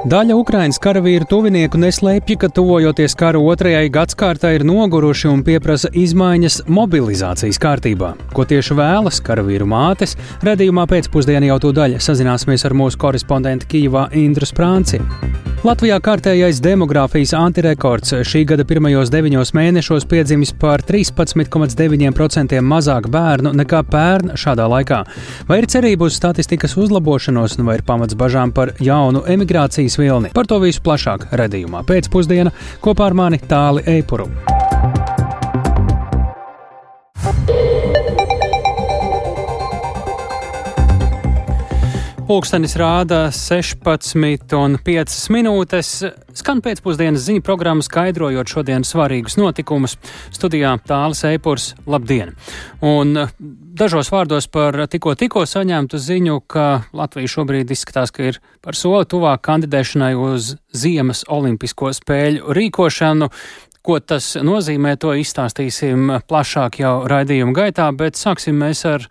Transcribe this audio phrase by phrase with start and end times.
[0.00, 6.62] Daļa Ukraiņas karavīru tuvinieku neslēpj, ka tuvojoties kara otrajai gadsimtai ir noguruši un pieprasa izmaiņas
[6.72, 8.14] mobilizācijas kārtībā.
[8.32, 14.08] Ko tieši vēlas karavīru mātes, redzējumā pēcpusdienā jau to daļa sazināsimies ar mūsu korespondentu Kijavā
[14.16, 15.04] Indru Sprānci.
[15.60, 23.82] Latvijā kārtējais demogrāfijas antirekords šī gada pirmajos deviņos mēnešos piedzimis par 13,9% mazāk bērnu nekā
[23.92, 25.02] pērn šādā laikā.
[25.50, 30.32] Vai ir cerība uz statistikas uzlabošanos, vai ir pamats bažām par jaunu emigrācijas vilni?
[30.32, 34.30] Par to visu plašāk redzējumā pēcpusdienā kopā ar mani Tāli Eipuru.
[42.30, 45.88] Pūkstens rāda 16,5 minūtes.
[46.38, 49.96] Skan pēcpusdienas ziņu programma, skaidrojot šodienas svarīgus notikumus.
[50.30, 52.36] Studijā Tālis Eipurs, labdien!
[52.86, 53.32] Un eh,
[53.82, 59.10] dažos vārdos par tikko, tikko saņemtu ziņu, ka Latvija šobrīd izskatās, ka ir par soli
[59.10, 63.32] tuvāk kandidēšanai uz Ziemas Olimpisko spēļu rīkošanu.
[63.82, 69.10] Ko tas nozīmē, to izstāstīsim plašāk jau raidījuma gaitā, bet sāksim mēs ar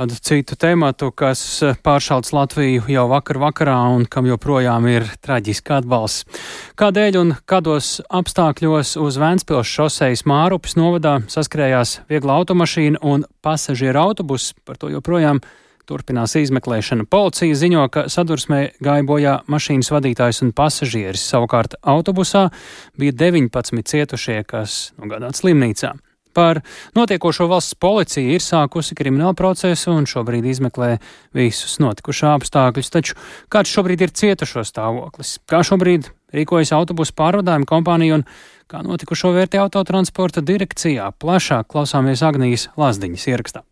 [0.00, 5.82] kādu citu tēmatu, kas eh, pāršalts Latviju jau vakar vakarā un kam joprojām ir traģiska
[5.82, 6.40] atbalsts.
[6.80, 14.54] Kādēļ un kādos apstākļos uz Vēnspils šosejas Mārupes novadā saskrējās viegla automašīna un pasažieru autobus,
[14.64, 15.42] par to joprojām
[15.90, 17.04] turpinās izmeklēšana.
[17.10, 21.26] Policija ziņo, ka sadursmē gāja bojā mašīnas vadītājs un pasažieris.
[21.28, 22.48] Savukārt autobusā
[22.96, 25.98] bija 19 cietušie, kas nogādāti slimnīcā.
[26.36, 26.62] Par
[26.96, 30.96] notiekošo valsts policija ir sākusi kriminālu procesu un šobrīd izmeklē
[31.36, 32.92] visus notikušā apstākļus.
[32.94, 33.18] Taču
[33.52, 35.38] kāds šobrīd ir cietušo stāvoklis?
[35.50, 38.26] Kā šobrīd rīkojas autobusu pārvadājuma kompānija un
[38.70, 41.10] kā notikušo vērtē autotransporta direkcijā?
[41.18, 43.69] Plašāk klausāmies Agnijas Lazdiņas ierakstā.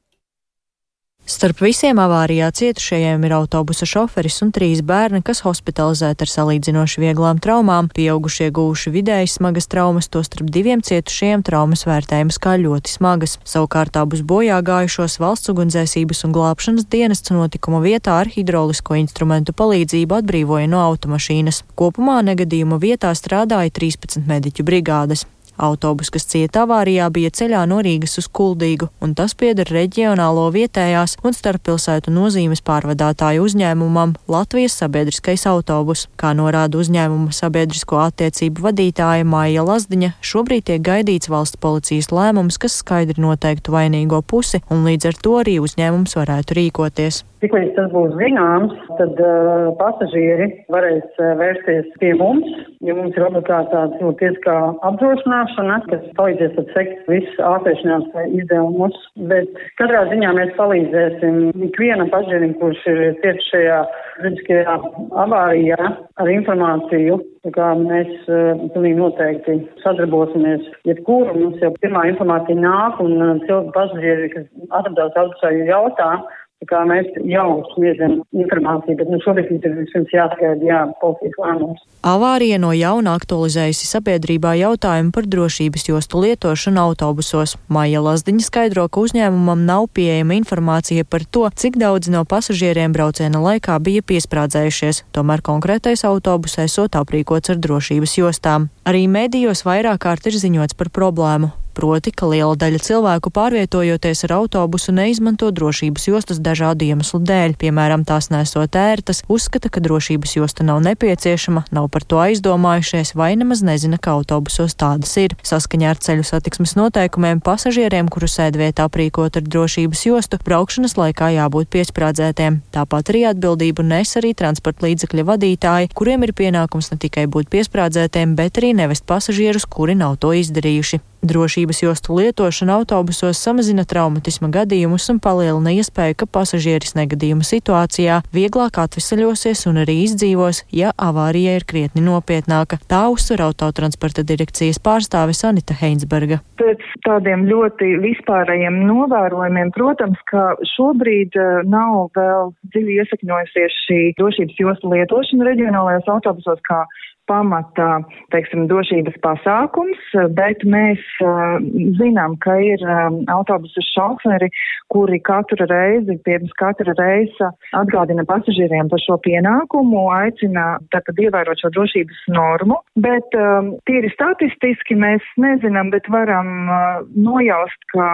[1.29, 7.37] Starp visiem avārijā cietušajiem ir autobusa šoferis un trīs bērni, kas hospitalizēti ar salīdzinoši vieglām
[7.45, 7.91] traumām.
[7.93, 13.37] Pieaugušie gūši vidēji smagas traumas, to starp diviem cietušajiem traumas vērtējums kā ļoti smagas.
[13.45, 20.23] Savukārt abus bojā gājušos valsts ugunsdzēsības un glābšanas dienests notikuma vietā ar hidraulisko instrumentu palīdzību
[20.23, 21.67] atbrīvoja no automašīnas.
[21.77, 25.29] Kopumā negadījuma vietā strādāja 13 mediķu brigādes.
[25.59, 31.17] Autobus, kas cieta avārijā, bija ceļā no Rīgas uz Kuldīgu, un tas pieder reģionālo vietējās
[31.27, 36.07] un starppilsētu nozīmes pārvadātāju uzņēmumam Latvijas sabiedriskais autobus.
[36.21, 42.79] Kā norāda uzņēmuma sabiedrisko attiecību vadītāja Māja Lazdiņa, šobrīd tiek gaidīts valsts policijas lēmums, kas
[42.83, 47.25] skaidri noteiktu vainīgo pusi, un līdz ar to arī uzņēmums varētu rīkoties.
[47.39, 52.49] Tiklīdz tas būs zināms, tad uh, pasažieri varēs uh, vērsties pie mums,
[52.83, 54.57] jo mums ir obligāti tāda nu, tiesiskā
[54.89, 58.09] apdrošināšana, kas palīdzēs atsekt visus ārstēšanās
[58.41, 58.97] izdevumus.
[59.31, 59.51] Bet
[59.81, 63.79] katrā ziņā mēs palīdzēsim ikvienam pasažierim, kurš ir tieši šajā
[64.25, 64.79] riskajā
[65.25, 65.79] avārijā
[66.19, 67.21] ar informāciju.
[67.47, 73.37] Tā kā mēs uh, pilnīgi noteikti sadarbosimies, jebkuru mums jau pirmā informācija nāk un uh,
[73.47, 74.49] cilvēki pasažieri, kas
[74.81, 80.67] atradās autosā, jautā, Tā kā mēs jau sniedzam informāciju, bet nu, šobrīd ir vispirms jāskaidro,
[80.67, 81.85] jā, policijas lēmums.
[82.09, 87.57] Avārija no jauna aktualizējusi sabiedrībā jautājumu par drošības jostu lietošanu autobusos.
[87.71, 93.43] Maija Lazdiņa skaidro, ka uzņēmumam nav pieejama informācija par to, cik daudz no pasažieriem brauciena
[93.45, 98.69] laikā bija piesprādzējušies, tomēr konkrētais autobus esot aprīkots ar drošības jostām.
[98.89, 104.35] Arī mēdījos vairāk kārt ir ziņots par problēmu proti, ka liela daļa cilvēku pārvietojoties ar
[104.41, 110.67] autobusu neizmanto drošības jostas dažādu iemeslu dēļ, piemēram, tās nesot ērtas, uzskata, ka drošības josta
[110.67, 115.37] nav nepieciešama, nav par to aizdomājušies vai nemaz nezina, ka autobusos tādas ir.
[115.47, 121.71] Saskaņā ar ceļu satiksmes noteikumiem pasažieriem, kuru sēdvieta aprīkot ar drošības jostu, braukšanas laikā jābūt
[121.77, 122.59] piesprādzētiem.
[122.75, 128.35] Tāpat arī atbildību nes arī transporta līdzekļa vadītāji, kuriem ir pienākums ne tikai būt piesprādzētiem,
[128.39, 131.03] bet arī nevest pasažierus, kuri nav to izdarījuši.
[131.23, 138.79] Drošības jostu lietošana autobusos samazina traumatisma gadījumus un palielina iespēju, ka pasažieris negadījuma situācijā vieglāk
[138.79, 142.79] atvesaļosies un arī izdzīvos, ja avārija ir krietni nopietnāka.
[142.87, 146.39] Tā uzsver autotransporta direkcijas pārstāve Sanita Heinsberga.
[146.63, 154.63] Pēc tādiem ļoti vispārējiem novērojumiem, protams, ka šobrīd uh, nav vēl dziļi iesakņojusies šī drošības
[154.63, 156.85] jostu lietošana reģionālajos autobusos kā
[157.29, 157.89] pamata,
[158.33, 160.01] teiksim, drošības pasākums,
[160.37, 161.59] bet mēs uh,
[162.01, 164.51] zinām, ka ir um, autobusu šoferi,
[164.93, 171.73] kuri katru reizi, pirms katra reisa atgādina pasažieriem par šo pienākumu, aicina tātad ievērot šo
[171.77, 178.09] drošības normu, bet um, tīri statistiski mēs nezinām, bet varam uh, nojaust, ka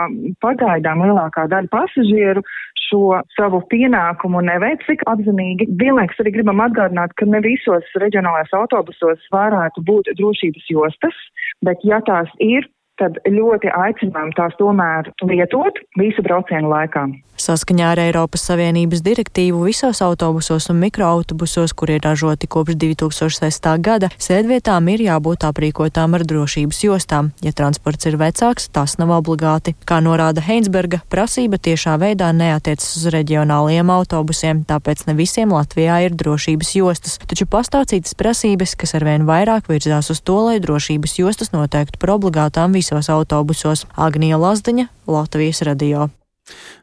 [0.44, 2.44] pagaidām lielākā daļa pasažieru
[2.88, 5.68] šo savu pienākumu neveic tik apzinīgi.
[5.80, 11.18] Vienlaiks arī gribam atgādināt, ka ne visos reģionālajos autobusos varētu būt drošības jostas,
[11.64, 12.68] bet ja tās ir,
[13.00, 17.08] tad ļoti aicinām tās tomēr lietot visu braucienu laikā.
[17.34, 23.66] Saskaņā ar Eiropas Savienības direktīvu visos autobusos un mikroautobusos, kur ir ražoti kopš 2006.
[23.82, 27.32] gada, sēdvietām ir jābūt aprīkotām ar drošības jostām.
[27.42, 29.74] Ja transports ir vecāks, tas nav obligāti.
[29.82, 36.14] Kā norāda Heinsberga, prasība tiešā veidā neatiecas uz reģionālajiem autobusiem, tāpēc ne visiem Latvijā ir
[36.14, 37.18] drošības jostas.
[37.26, 42.14] Taču pastāv citas prasības, kas arvien vairāk virzās uz to, lai drošības jostas noteiktu par
[42.14, 43.86] obligātām visiem visos autobusos.
[43.96, 46.10] Agnija Lazdiņa, Latvijas radio.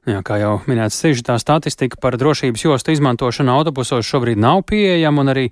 [0.09, 5.29] Jā, kā jau minēts, tā statistika par drošības jostu izmantošanu autobusos šobrīd nav pieejama, un
[5.35, 5.43] arī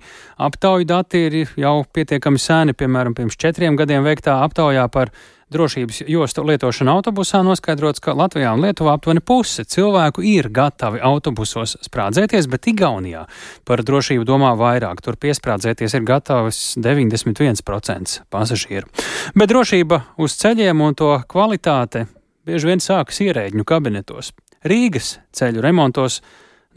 [0.42, 2.74] aptauju dati ir jau pietiekami sēni.
[2.74, 5.14] Piemēram, pirms četriem gadiem veiktā aptaujā par
[5.50, 11.76] drošības jostu lietošanu autobusā noskaidrots, ka Latvijā un Lietuvā aptuveni puse cilvēku ir gatavi autobusos
[11.86, 13.24] sprādzēties, bet Igaunijā
[13.68, 15.02] par drošību domā vairāk.
[15.04, 18.90] Tur piesprādzēties ir gatavs 91% pasažieru.
[19.34, 22.06] Bet drošība uz ceļiem un to kvalitāte
[22.46, 24.32] bieži vien sākas ierēģņu kabinetos.
[24.66, 26.20] Rīgas ceļu remontos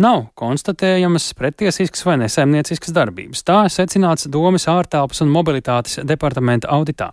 [0.02, 3.44] nav konstatējamas pretiesiskas vai nesaimnieciskas darbības.
[3.46, 7.12] Tā secināts domas ārtelpas un mobilitātes departamenta auditā.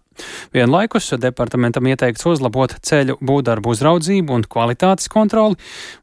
[0.54, 5.60] Vienlaikus departamentam ieteikts uzlabot ceļu būvdarbu uzraudzību un kvalitātes kontroli.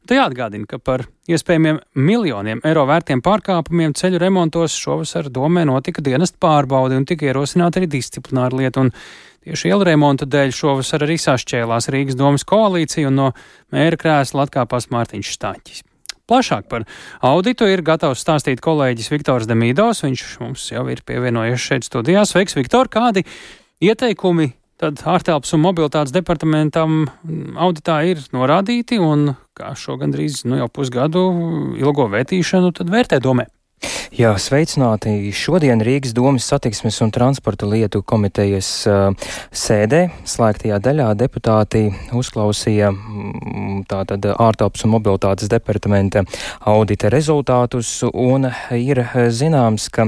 [0.08, 6.38] Te jāatgādina, ka par iespējamiem miljoniem eiro vērtiem pārkāpumiem ceļu remontos šovasar domē notika dienesta
[6.46, 8.86] pārbaudi un tika ierosināta arī disciplināra lieta.
[9.48, 13.28] Tieši ielu remonta dēļ šovasar arī sašķēlās Rīgas domas koalīcija un no
[13.74, 15.86] mēra krēsla atkāpās Mārtiņš Stāķis.
[16.28, 16.84] Plašāk par
[17.24, 20.04] auditu ir gatavs stāstīt kolēģis Viktors Demīdovs.
[20.04, 22.26] Viņš mums jau ir pievienojies šeit studijā.
[22.28, 22.92] Sveiks, Viktor!
[22.92, 23.24] Kādi
[23.80, 27.06] ieteikumi tad ārtelpas un mobilitātes departamentam
[27.58, 31.24] auditā ir norādīti un kā šo gandrīz nu, jau pusgadu
[31.80, 33.48] ilgo vētīšanu tad vērtē domē?
[34.18, 35.12] Jā, sveicināti.
[35.30, 41.84] Šodien Rīgas domas satiksmes un transporta lietu komitejas uh, sēdē slēgtajā daļā deputāti
[42.18, 46.24] uzklausīja mm, tātad ārtelpas un mobilitātes departamenta
[46.66, 50.08] audita rezultātus un ir zināms, ka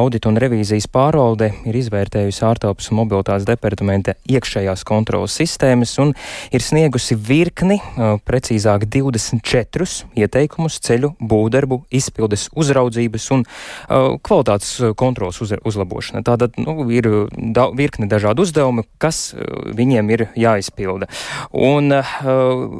[0.00, 6.14] audita un revīzijas pārvalde ir izvērtējusi ārtelpas un mobilitātes departamenta iekšējās kontrolas sistēmas un
[6.56, 9.90] ir sniegusi virkni, uh, precīzāk 24
[10.24, 16.22] ieteikumus ceļu būvdarbu izpildes uzraudzību uzraudzības un uh, kvalitātes uh, kontrols uz, uzlabošana.
[16.22, 21.08] Tātad nu, ir da, virkne dažādu uzdevumu, kas uh, viņiem ir jāizpilda.
[21.52, 22.12] Un uh,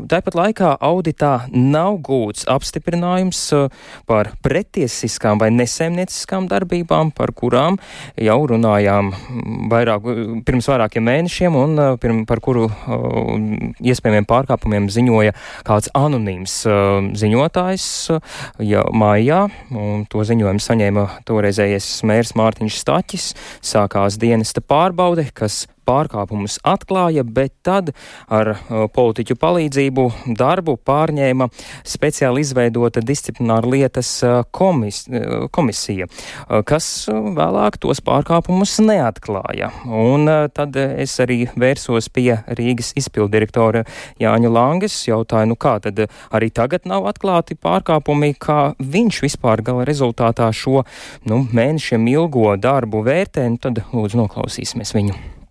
[0.09, 3.69] tāpat laikā auditā nav gūts apstiprinājums uh,
[4.07, 7.79] par pretiesiskām vai nesaimnieciskām darbībām, par kurām
[8.17, 9.13] jau runājām
[9.71, 10.07] vairāk,
[10.47, 12.69] pirms vairākiem mēnešiem un uh, pirm, par kuru
[13.83, 15.33] iespējamiem pārkāpumiem ziņoja
[15.67, 16.55] kāds anonīms
[17.19, 17.87] ziņotājs
[18.63, 19.45] ja, mājā.
[19.73, 23.31] Un To ziņojumu saņēma toreizējais mērs Mārtiņš Staķis.
[23.65, 27.93] Sākās dienesta pārbaude, kas pārkāpumus atklāja, bet tad
[28.33, 30.07] ar uh, politiķu palīdzību
[30.39, 31.49] darbu pārņēma
[31.89, 36.09] speciāli izveidota disciplināra lietas uh, komis, uh, komisija,
[36.67, 39.71] kas vēlāk tos pārkāpumus neatklāja.
[39.87, 43.85] Un tad es arī vērsos pie Rīgas izpildirektora
[44.23, 49.87] Jāņa Langes, jautāju, nu kā tad arī tagad nav atklāti pārkāpumi, kā viņš vispār gala
[49.89, 50.83] rezultātā šo
[51.29, 55.42] nu, mēnešiem ilgo darbu vērtē, nu tad lūdzu noklausīsimies viņu.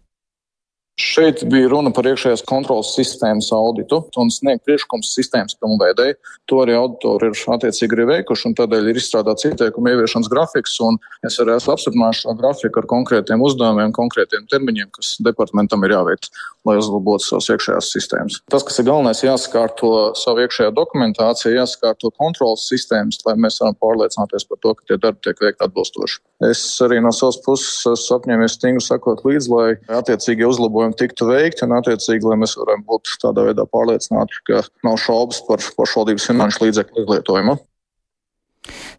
[1.01, 6.17] Šeit bija runa par iekšējās kontrolas sistēmas auditu un sniegt priekšlikums sistēmas pilnveidēji.
[6.51, 10.77] To arī auditori ir attiecīgi arī veikuši, un tādēļ ir izstrādāts ieteikumu ieviešanas grafiks.
[11.25, 16.29] Es arī esmu apstiprinājis šo grafiku ar konkrētiem uzdevumiem, konkrētiem termiņiem, kas departamentam ir jāveic,
[16.69, 18.37] lai uzlabotu savas iekšējās sistēmas.
[18.53, 19.91] Tas, kas ir galvenais, jāsakārto
[20.21, 25.25] savu iekšējā dokumentāciju, jāsakārto kontrolas sistēmas, lai mēs varam pārliecināties par to, ka tie darbi
[25.25, 26.21] tiek veikti atbilstoši.
[26.51, 29.67] Es arī no savas puses esmu apņēmies stingri sakot līdzi, lai
[30.01, 34.63] attiecīgi uzlabojumi pasākumi tiktu veikti un, attiecīgi, lai mēs varam būt tādā veidā pārliecināti, ka
[34.83, 37.57] nav šaubas par pašvaldības finanšu līdzekļu izlietojumu.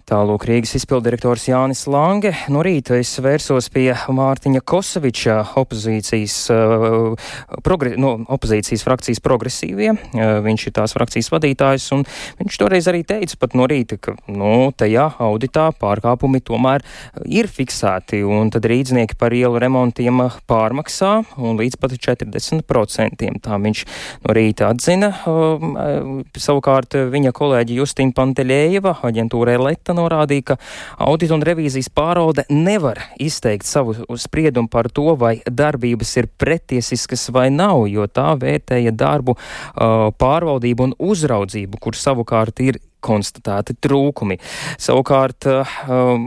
[0.03, 2.33] Tālūk Rīgas izpildirektors Jānis Lange.
[2.51, 7.29] No rīta es vērsos pie Mārtiņa Kosoviča opozīcijas, uh,
[7.63, 9.93] progre, no, opozīcijas frakcijas progresīvie.
[9.95, 12.03] Uh, viņš ir tās frakcijas vadītājs, un
[12.41, 16.83] viņš toreiz arī teica pat no rīta, ka, nu, tajā auditā pārkāpumi tomēr
[17.23, 23.31] ir fiksēti, un tad rīdznieki par ielu remontiem pārmaksā, un līdz pat 40%.
[23.47, 23.85] Tā viņš
[24.27, 25.15] no rīta atzina.
[25.31, 30.57] Uh, savukārt viņa kolēģi Justīna Panteļējeva, aģentūra Leta tiesa norādīja, ka
[30.99, 37.51] audita un revīzijas pāraude nevar izteikt savu spriedumu par to, vai darbības ir pretiesiskas vai
[37.51, 44.39] nav, jo tā vērtēja darbu uh, pārvaldību un uzraudzību, kur savukārt ir konstatēti trūkumi.
[44.81, 46.27] Savukārt, um,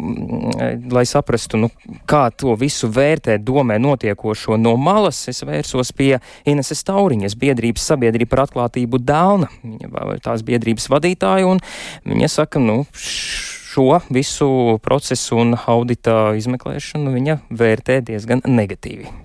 [0.93, 1.71] lai saprastu, nu,
[2.09, 6.13] kā to visu vērtēt domē notiekošo no malas, es vērsos pie
[6.45, 9.51] Ineses Tauriņas biedrības sabiedrība par atklātību Dāna.
[9.63, 11.61] Viņa tās biedrības vadītāja, un
[12.05, 19.24] viņa saka, nu, šo visu procesu un audita izmeklēšanu viņa vērtē diezgan negatīvi.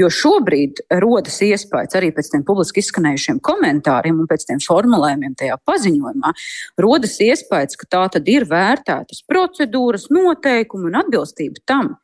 [0.00, 5.58] Jo šobrīd rodas iespējas arī pēc tiem publiski izskanējušiem komentāriem un pēc tiem formulējumiem tajā
[5.68, 6.32] paziņojumā,
[6.80, 11.98] rodas iespējas, ka tā tad ir vērtētas procedūras, noteikumi un atbilstība tam.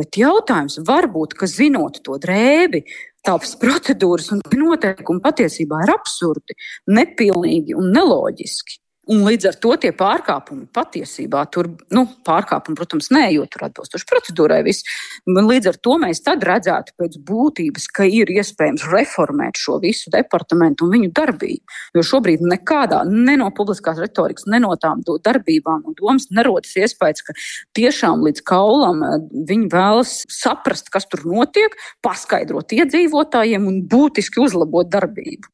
[0.00, 2.86] Bet jautājums varbūt, ka zinot to drēbi,
[3.26, 6.56] tādas procedūras un noteikumi patiesībā ir absurdi,
[6.88, 8.81] nepilnīgi un neloģiski.
[9.12, 14.08] Un līdz ar to tie pārkāpumi patiesībā tur, nu, pārkāpumi, protams, nē, jo tur atbilstoši
[14.08, 14.86] procedūrai viss.
[15.28, 20.86] Līdz ar to mēs tad redzētu pēc būtības, ka ir iespējams reformēt šo visu departamentu
[20.86, 21.76] un viņu darbību.
[21.98, 27.26] Jo šobrīd nekādā, ne no publiskās retorikas, ne no tām darbībām un domas nerodas iespējas,
[27.26, 27.36] ka
[27.76, 29.18] tiešām līdz kaulam eh,
[29.52, 31.76] viņi vēlas saprast, kas tur notiek,
[32.06, 35.51] paskaidrot iedzīvotājiem un būtiski uzlabot darbību.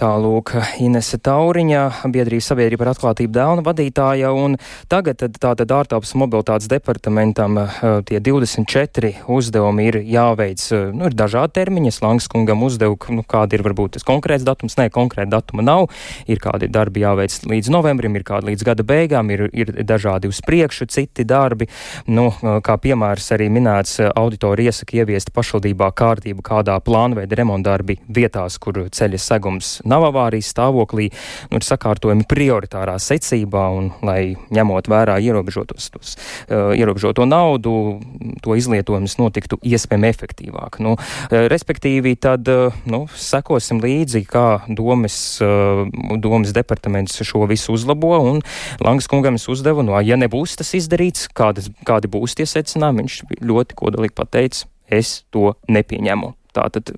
[0.00, 4.56] Tālūk, Inese Tauriņa, biedrības sabiedrība par atklātību dēlna vadītāja, un
[4.88, 7.74] tagad tad, tātad ārtelpas mobilitātes departamentam eh,
[8.08, 10.64] tie 24 uzdevumi ir jāveic,
[10.96, 14.86] nu, ir dažādi termiņi, Langs kungam uzdevu, nu, kāda ir varbūt tas konkrēts datums, nē,
[14.94, 15.90] konkrēta datuma nav,
[16.30, 20.40] ir kādi darbi jāveic līdz novembrim, ir kādi līdz gada beigām, ir, ir dažādi uz
[20.46, 21.68] priekšu, citi darbi,
[22.08, 28.56] nu, eh, kā piemērs arī minēts, auditori iesaka ieviest pašvaldībā kārtību, kādā plānveida remontdarbi vietās,
[28.56, 31.10] kur ceļa segums noziegums nav avārijas stāvoklī,
[31.50, 36.16] nu, ir sakārtojumi prioritārā secībā, un lai ņemot vērā ierobežotos, tos,
[36.48, 38.00] uh, ierobežoto naudu,
[38.42, 40.80] to izlietojums notiktu iespējami efektīvāk.
[40.80, 45.86] Nu, uh, respektīvi, tad uh, nu, sekosim līdzi, kā domas, uh,
[46.18, 48.42] domas departaments šo visu uzlabo, un
[48.80, 53.40] Langas kungam es uzdevu, nu, ja nebūs tas izdarīts, kādas, kādi būs tie secinājumi, viņš
[53.44, 56.39] ļoti kodolīgi pateica, es to nepieņemu.
[56.56, 56.90] Tā tad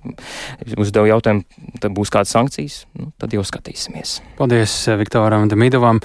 [0.81, 1.45] uzdevu jautājumu,
[1.83, 4.21] tad būs kādas sankcijas, nu, tad jau skatīsimies.
[4.39, 6.01] Paldies eh, Viktoram Demidovam.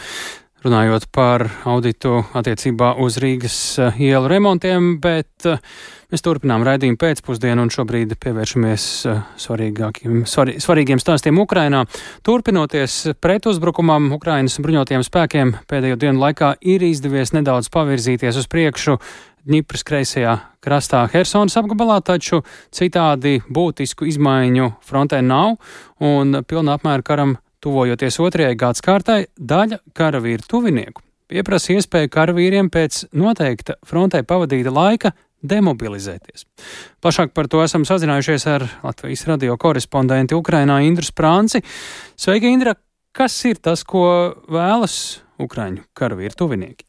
[0.66, 5.62] Runājot par auditu attiecībā uz Rīgas eh, ielu remontiem, bet uh,
[6.08, 11.82] Mēs turpinām raidījumu pēcpusdienu un šobrīd pievēršamies eh, svar, svarīgiem stāstiem Ukrainā.
[12.24, 18.96] Turpinoties pretuzbrukumam Ukrainas bruņotajiem spēkiem pēdējo dienu laikā ir izdevies nedaudz pavirzīties uz priekšu
[19.48, 22.40] Dņipras kreisajā krastā Helsonas apgabalā, taču
[22.72, 25.58] citādi būtisku izmaiņu frontē nav
[26.00, 33.06] un pilna apmēra karam tuvojoties otrajai gads kārtai daļa karavīru tuvinieku pieprasa iespēju karavīriem pēc
[33.18, 35.12] noteikta frontē pavadīta laika
[35.42, 36.46] demobilizēties.
[37.04, 41.64] Plašāk par to esam sazinājušies ar Latvijas radio korespondentu Ukrainā Indru Sprānci.
[42.16, 42.76] Sveika, Indra!
[43.18, 46.88] Kas ir tas, ko vēlas Ukraiņu karavīru tuvinieki?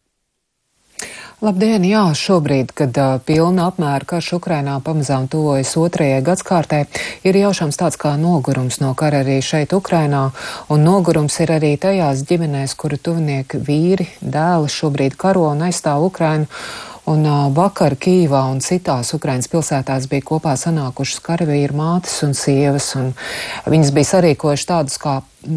[1.38, 1.84] Labdien!
[1.86, 6.80] Jā, šobrīd, kad uh, pilna apmēra karš Ukrainā pamazām tuvojas otrajai gadskārtē,
[7.22, 10.24] ir jaušams tāds kā nogurums no kara arī šeit Ukrainā,
[10.66, 16.50] un nogurums ir arī tajās ģimenēs, kuru tuvinieki vīri, dēli šobrīd karo un aizstāv Ukrainu.
[17.08, 17.24] Un
[17.56, 23.14] vakar Kīvā un citās Ukrainas pilsētās bija kopā sanākušas karavīri mātes un sievas, un
[23.64, 25.14] viņas bija sarīkojuši tādus kā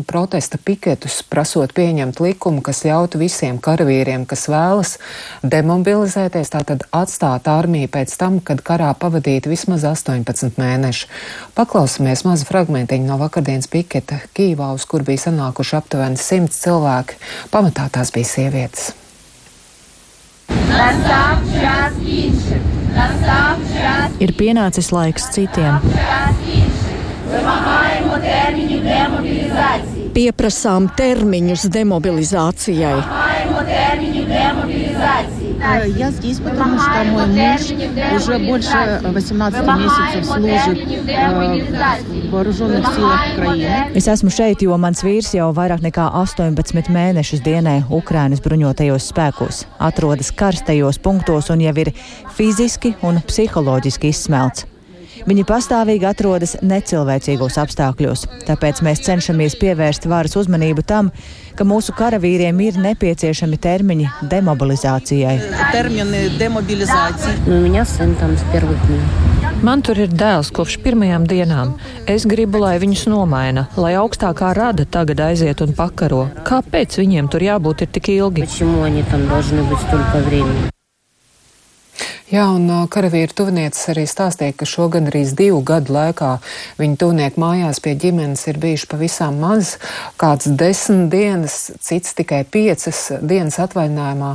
[0.08, 4.94] protesta piketus, prasot pieņemt likumu, kas ļautu visiem karavīriem, kas vēlas
[5.44, 11.12] demobilizēties, tātad atstāt armiju pēc tam, kad karā pavadītu vismaz 18 mēneši.
[11.58, 17.22] Paklausīsimies mazu fragmentiņu no vakardienas piketa Kīvā, uz kur bija sanākuši aptuveni 100 cilvēki.
[17.52, 18.94] Pamatā tās bija sievietes.
[24.25, 25.81] Ir pienācis laiks citiem.
[30.17, 32.97] Pieprasām termiņus demobilizācijai.
[35.97, 37.61] Я здесь, потому что мой муж
[38.15, 43.91] уже больше 18 месяцев служит в вооруженных силах Украины.
[43.95, 49.65] Es esmu šeit, jo mans vīrs jau vairāk nekā 18 mēnešus dienē Ukrainas bruņotajos spēkos,
[49.79, 51.93] atrodas karstajos punktos un jau ir
[52.37, 54.70] fiziski un psiholoģiski izsmelts.
[55.28, 61.12] Viņi pastāvīgi atrodas necilvēcīgos apstākļos, tāpēc mēs cenšamies pievērst varas uzmanību tam,
[61.58, 65.38] ka mūsu karavīriem ir nepieciešami termiņi demobilizācijai.
[65.76, 67.36] Termini demobilizācija.
[69.62, 71.76] Man tur ir dēls kopš pirmajām dienām.
[72.10, 76.24] Es gribu, lai viņus nomaina, lai augstākā rada tagad aiziet un pakaro.
[76.48, 78.48] Kāpēc viņiem tur jābūt tik ilgi?
[82.32, 86.30] Jā, un karavīra tuvinieces arī stāstīja, ka šo gan arī divu gadu laikā
[86.80, 89.74] viņa tuvnieku mājās pie ģimenes ir bijuši pavisam maz,
[90.16, 94.30] kāds desmit dienas, cits tikai piecas dienas atvaļinājumā.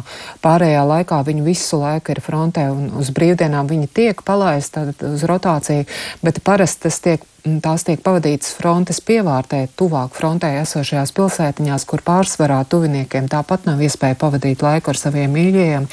[0.45, 5.89] Pārējā laikā viņi visu laiku ir frontē un uz brīvdienām viņi tiek palaisti uz rotāciju,
[6.21, 7.25] bet parasti tas tiek
[7.63, 14.19] tās tiek pavadītas frontes pievārtē, tuvāk frontē esošajās pilsētiņās, kur pārsvarā tuviniekiem tāpat nav iespēja
[14.19, 15.87] pavadīt laiku ar saviem mīļajiem,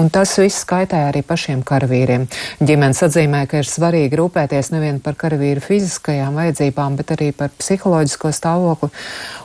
[0.00, 2.26] un tas viss skaitē arī pašiem karavīriem.
[2.58, 8.32] Ģimenes atzīmē, ka ir svarīgi rūpēties nevien par karavīru fiziskajām vajadzībām, bet arī par psiholoģisko
[8.34, 8.90] stāvokli,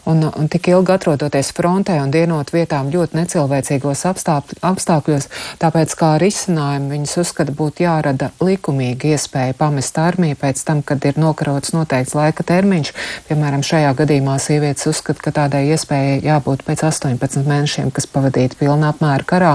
[0.10, 5.30] un, un tik ilgi atrodoties frontē un dienot vietām ļoti necilvēcīgos apstākļos,
[5.62, 11.20] tāpēc kā risinājumu viņas uzskata būtu jārada likumīgi iespēja pamest armiju pēc tam, kad ir
[11.22, 12.92] nokarot ievērots noteikts laika termiņš.
[13.28, 18.92] Piemēram, šajā gadījumā sievietes uzskata, ka tādai iespējai jābūt pēc 18 mēnešiem, kas pavadīti pilnā
[18.94, 19.54] apmēra karā.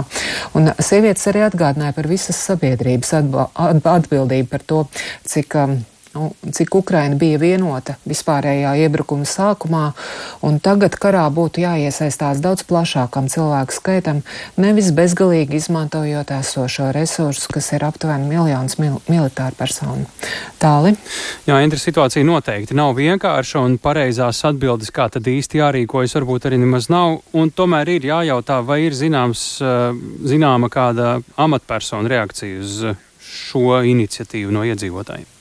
[0.55, 4.87] Un sievietes arī atgādināja par visas sabiedrības atbildību par to,
[5.27, 5.79] cik um,
[6.17, 9.85] nu, cik Ukraina bija vienota vispārējā iebrukuma sākumā,
[10.47, 14.23] un tagad karā būtu jāiesaistās daudz plašākam cilvēku skaitam,
[14.61, 20.07] nevis bezgalīgi izmantojot esošo resursu, kas ir aptuveni miljons mil militāru personu.
[20.63, 20.95] Tāli?
[21.49, 26.63] Jā, Indra, situācija noteikti nav vienkārša, un pareizās atbildes, kā tad īsti jārīkojas, varbūt arī
[26.65, 29.47] nemaz nav, un tomēr ir jājautā, vai ir zināms,
[30.25, 32.83] zināma kāda amatpersona reakcija uz
[33.37, 35.36] šo iniciatīvu no iedzīvotājiem.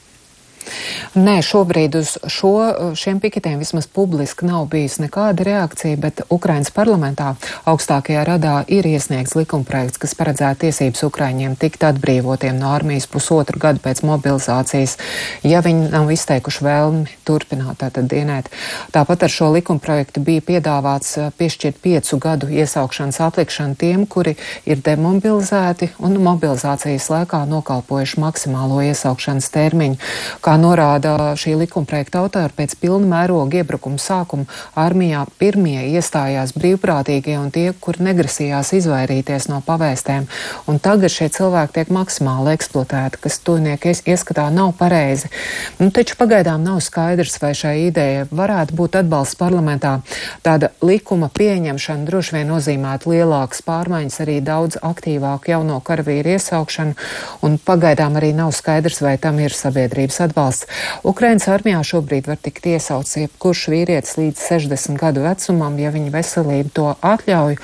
[1.15, 2.53] Nē, šobrīd uz šo,
[2.97, 7.35] šiem piketiem vismaz publiski nav bijis nekāda reakcija, bet Ukrainas parlamentā
[7.69, 13.79] augstākajā radā ir iesniegts likumprojekts, kas paredzētu tiesības Ukraiņiem tikt atbrīvotiem no armijas pusotru gadu
[13.83, 14.97] pēc mobilizācijas,
[15.43, 18.51] ja viņi nav izteikuši vēlmi turpināt tātad dienēt.
[18.95, 24.81] Tāpat ar šo likumprojektu bija piedāvāts eh, piešķirt piecu gadu iesaukšanas atlikšanu tiem, kuri ir
[24.85, 29.99] demobilizēti un mobilizācijas laikā nokalpojuši maksimālo iesaukšanas termiņu.
[30.45, 34.45] Kā Kā norāda šī likumprojekta autori, pēc pilna mēroga iebrukuma sākuma
[34.79, 40.29] armijā pirmie iestājās brīvprātīgie un tie, kur negrasījās izvairīties no pavēstēm.
[40.71, 45.27] Un tagad šie cilvēki tiek maksimāli eksploatēti, kas tuvnieki ieskatā nav pareizi.
[45.81, 49.97] Nu, taču pagaidām nav skaidrs, vai šai idejai varētu būt atbalsts parlamentā.
[50.47, 56.95] Tāda likuma pieņemšana droši vien nozīmētu lielākas pārmaiņas, arī daudz aktīvāku jauno karavīru iesaukšanu,
[57.43, 60.65] un pagaidām arī nav skaidrs, vai tam ir sabiedrības atbalsts atbalsts.
[61.03, 66.69] Ukrainas armijā šobrīd var tikt iesauts jebkurš vīrietis līdz 60 gadu vecumam, ja viņa veselība
[66.73, 67.57] to atļauj.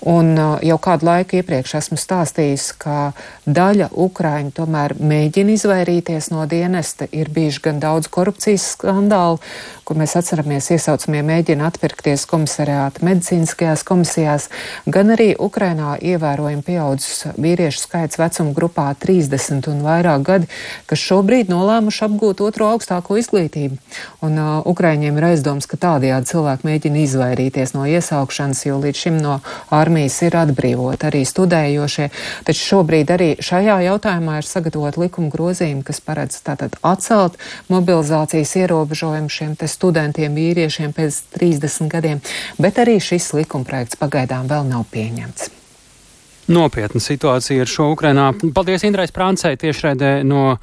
[0.00, 3.12] Un uh, jau kādu laiku iepriekš esmu stāstījis, ka
[3.46, 7.08] daļa Ukraiņu tomēr mēģina izvairīties no dienesta.
[7.12, 9.40] Ir bijuši gan daudz korupcijas skandālu,
[9.84, 14.48] kur mēs atceramies iesaucamie mēģina atpirkties komisariāta medicīniskajās komisijās,
[14.86, 20.50] gan arī Ukrainā ievērojami pieaudzis vīriešu skaits vecuma grupā 30 un vairāk gadi,
[20.88, 23.78] kas šobrīd nolēmuši apgūt otro augstāko izglītību.
[24.24, 29.18] Un uh, Ukraiņiem ir aizdoms, ka tādējādi cilvēki mēģina izvairīties no iesaukšanas, jo līdz šim
[29.22, 29.40] no
[29.74, 32.10] armijas ir atbrīvot arī studējošie.
[32.46, 37.36] Taču šobrīd arī šajā jautājumā ir sagatavot likuma grozījumi, kas paredz tātad atcelt
[37.72, 42.24] mobilizācijas ierobežojumu šiem te studentiem, vīriešiem pēc 30 gadiem,
[42.60, 45.63] bet arī šis likumprojekts pagaidām vēl nav pieņemts.
[46.44, 48.26] Nopietna situācija ar šo Ukrainā.
[48.52, 50.58] Paldies Indrais Prāncei tiešraidē no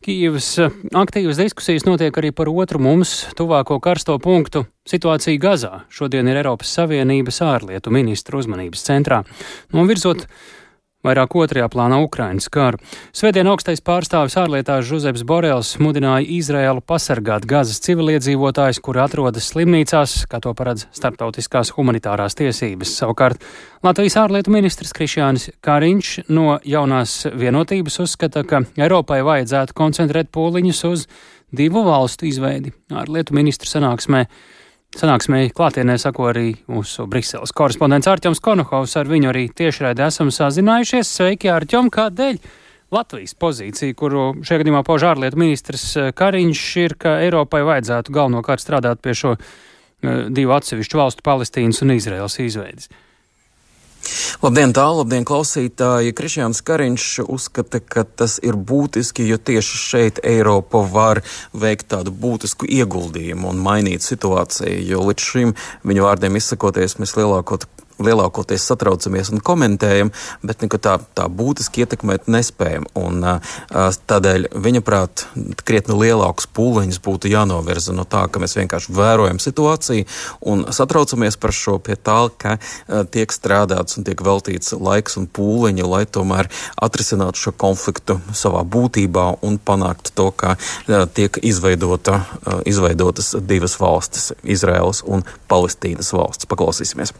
[0.00, 0.48] Kīivas.
[0.96, 5.82] Aktīvas diskusijas notiek arī par otru mums tuvāko karsto punktu- situāciju Gazā.
[5.92, 9.24] Šodien ir Eiropas Savienības ārlietu ministru uzmanības centrā.
[9.74, 10.24] Novirzot
[11.06, 12.80] vairāk otrajā plānā Ukrainas karu.
[13.16, 20.42] Svētdien augstais pārstāvis ārlietās Žuzebs Borels mudināja Izraēlu pasargāt Gazas civiliedzīvotājus, kuri atrodas slimnīcās, kā
[20.42, 22.96] to paredz starptautiskās humanitārās tiesības.
[23.00, 23.46] Savukārt
[23.86, 31.06] Latvijas ārlietu ministrs Krišjānis Kāriņš no jaunās vienotības uzskata, ka Eiropai vajadzētu koncentrēt pūliņus uz
[31.56, 32.72] divu valstu izveidi.
[32.90, 34.26] Ārlietu ministru sanāksmē
[34.96, 38.94] Sanāksmē klātienē sako arī mūsu Briseles korespondents Arķoms Konohovs.
[38.96, 41.10] Ar viņu arī tiešraidē esam sazinājušies.
[41.18, 42.38] Sveiki, Arķom, kādēļ?
[42.96, 48.62] Latvijas pozīcija, kuru šajā gadījumā pauž ārlietu ministrs eh, Kariņš, ir, ka Eiropai vajadzētu galvenokārt
[48.62, 49.50] strādāt pie šo uh,
[50.32, 52.88] divu atsevišķu valstu, Palestīnas un Izraels izveidas.
[54.42, 56.14] Labdien, tālu, labdien, klausītāji!
[56.16, 61.22] Krišjāns Kariņš uzskata, ka tas ir būtiski, jo tieši šeit Eiropa var
[61.56, 67.66] veikt tādu būtisku ieguldījumu un mainīt situāciju, jo līdz šim viņa vārdiem izsakoties mēs lielākot
[68.02, 70.12] lielākoties satraucamies un komentējam,
[70.46, 72.86] bet neko tā, tā būtiski ietekmēt nespējam.
[72.98, 73.24] Un,
[74.10, 75.26] tādēļ viņa prāt
[75.66, 80.06] krietni lielākus pūliņus būtu jānovirza no tā, ka mēs vienkārši vērojam situāciju
[80.52, 82.56] un satraucamies par šo pie tā, ka
[83.12, 86.50] tiek strādāts un tiek veltīts laiks un pūliņi, lai tomēr
[86.82, 90.56] atrisinātu šo konfliktu savā būtībā un panāktu to, ka
[91.16, 92.22] tiek izveidota,
[92.68, 96.48] izveidotas divas valstis- Izraels un Palestīnas valsts.
[96.48, 97.14] Paklausīsimies!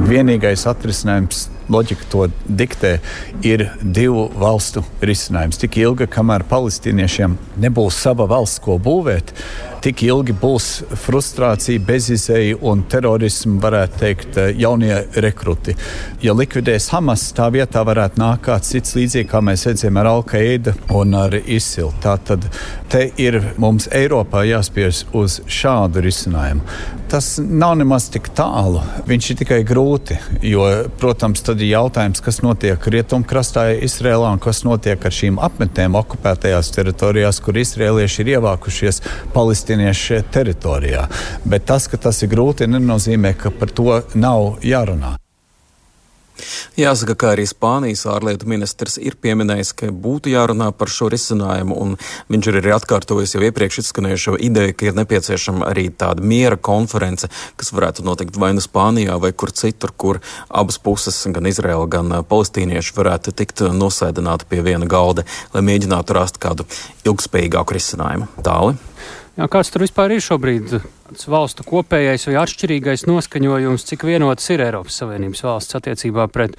[0.00, 2.98] Vienīgais atrisinājums, loģika to diktē,
[3.46, 5.60] ir divu valstu risinājums.
[5.62, 9.32] Tik ilgi, kamēr palestīniešiem nebūs sava valsts, ko būvēt,
[9.82, 10.68] tik ilgi būs
[11.02, 15.74] frustrācija, bezizēja un terorismu, varētu teikt, jaunie rekruti.
[16.22, 20.76] Ja likvidēs Hamas, tā vietā varētu nākt kāds cits līdzīgi, kā mēs redzējām ar Al-Qaida
[20.94, 21.90] un ar ISIL.
[22.02, 22.46] Tātad
[22.92, 26.62] te ir mums Eiropā jāspiež uz šādu risinājumu.
[27.12, 30.16] Tas nav nemaz tik tālu, viņš ir tikai grūti,
[30.48, 30.64] jo,
[31.00, 36.72] protams, tad ir jautājums, kas notiek rietumkrastā Izrēlā un kas notiek ar šīm apmetēm okupētajās
[36.74, 39.02] teritorijās, kur izrēlieši ir ievākušies
[39.34, 41.08] palestīniešu teritorijā.
[41.46, 45.16] Bet tas, ka tas ir grūti, nenozīmē, ka par to nav jārunā.
[46.78, 51.96] Jāsaka, ka arī Spānijas ārlietu ministrs ir pieminējis, ka būtu jārunā par šo risinājumu, un
[52.32, 57.30] viņš ir arī atkārtojis jau iepriekš izskanējušo ideju, ka ir nepieciešama arī tāda miera konference,
[57.60, 62.12] kas varētu notikt vai nu Spānijā, vai kur citur, kur abas puses, gan Izraela, gan
[62.28, 66.68] palestīnieši, varētu tikt nosēdināti pie viena galda, lai mēģinātu rast kādu
[67.06, 68.30] ilgspējīgāku risinājumu.
[68.42, 68.78] Tāli.
[69.32, 70.74] Jā, kāds tur vispār ir šobrīd
[71.32, 76.58] valstu kopējais vai atšķirīgais noskaņojums, cik vienotas ir Eiropas Savienības valsts attiecībā pret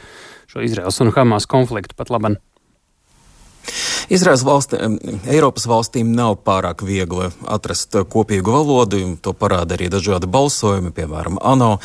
[0.50, 2.40] šo Izraels un Hamas konfliktu pat labam?
[4.14, 4.78] Izraels valsti,
[5.32, 11.80] Eiropas valstīm nav pārāk viegli atrast kopīgu valodu, to parāda arī dažādi balsojumi, piemēram, ANO.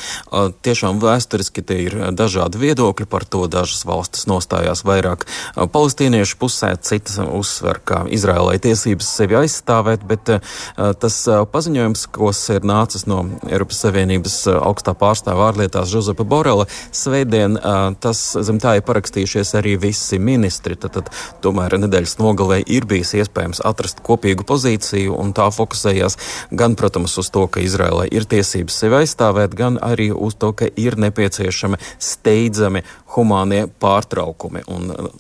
[0.67, 3.47] Tiešām vēsturiski te ir dažādi viedokļi par to.
[3.49, 5.25] Dažas valstis nostājās vairāk
[5.57, 10.35] palestīniešu pusē, citas uzsver, ka Izraēlai tiesības sevi aizstāvēt, bet
[10.77, 11.19] tas
[11.55, 17.57] paziņojums, kas ir nācis no Eiropas Savienības augstā pārstāvā ārlietās Žozepa Borela, svētdien
[18.05, 20.77] tas zem tā ir parakstījušies arī visi ministri.
[20.77, 26.19] Tad, tad, tomēr nedēļas nedēļas nogalē ir bijis iespējams atrast kopīgu pozīciju, un tā fokusējās
[26.51, 30.69] gan, protams, uz to, ka Izrēlai ir tiesības sevi aizstāvēt, gan arī uz to, ka
[30.77, 32.83] ir nepieciešami steidzami
[33.19, 34.65] humānie pārtraukumi.
[34.71, 35.11] Un uh,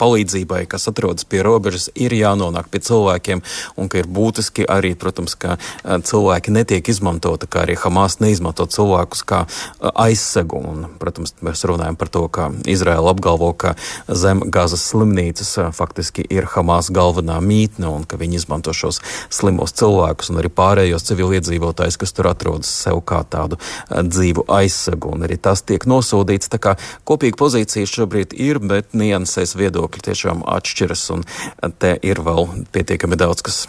[0.00, 3.42] palīdzībai, kas atrodas pie robežas, ir jānonāk pie cilvēkiem,
[3.78, 8.66] un ka ir būtiski arī, protams, ka uh, cilvēki netiek izmantoti, kā arī Hamas neizmanto
[8.66, 10.60] cilvēkus kā uh, aizsegu.
[10.66, 13.76] Un, protams, mēs runājam par to, ka Izraela apgalvo, ka
[14.10, 19.00] zem Gazas slimnīcas faktiski ir Hamas galvenā mītne, un ka viņi izmanto šos
[19.32, 23.58] slimos cilvēkus un arī pārējos civiliedzīvotājus, kas tur atrodas sev kā tādu
[23.90, 25.12] dzīvu aizsegu.
[25.16, 26.50] Un arī tas tiek nosodīts.
[26.52, 26.76] Tā kā
[27.08, 31.24] kopīgi kopīga pozīcija šobrīd ir, bet niansēs viedokļi tiešām atšķiras, un
[31.78, 33.68] te ir vēl pietiekami daudz, kas,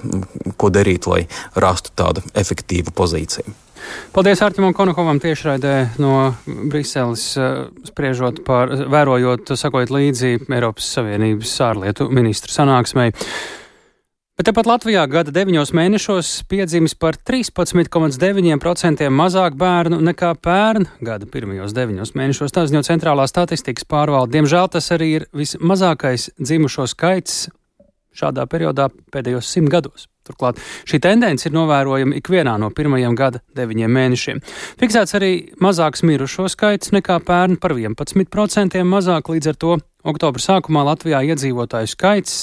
[0.58, 3.54] ko darīt, lai rastu tādu efektīvu pozīciju.
[4.12, 12.10] Paldies Artimam Konokovam tiešraidē no Briseles, eh, spriežot par, vērojot, sakojot līdzi Eiropas Savienības ārlietu
[12.10, 13.14] ministru sanāksmei.
[14.38, 21.74] Bet tepat Latvijā gada deviņos mēnešos piedzimis par 13,9% mazāk bērnu nekā pērn gada pirmajos
[21.74, 22.54] deviņos mēnešos.
[22.54, 24.36] Tā ziņo centrālā statistikas pārvalde.
[24.36, 27.48] Diemžēl tas arī ir vismazākais dzimušo skaits
[28.14, 30.06] šādā periodā pēdējos simt gados.
[30.30, 34.44] Turklāt šī tendence ir novērojama ikvienā no pirmajiem gada deviņiem mēnešiem.
[34.78, 35.32] Fiksēts arī
[35.66, 41.90] mazāks mirušo skaits nekā pērn par 11% mazāk, līdz ar to oktobra sākumā Latvijā iedzīvotāju
[41.90, 42.38] skaits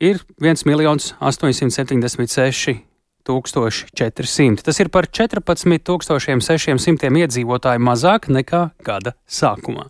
[0.00, 2.88] ir 1 miljons 876
[3.94, 4.62] 400.
[4.64, 9.84] Tas ir par 14,600 iedzīvotāju mazāk nekā gada sākumā.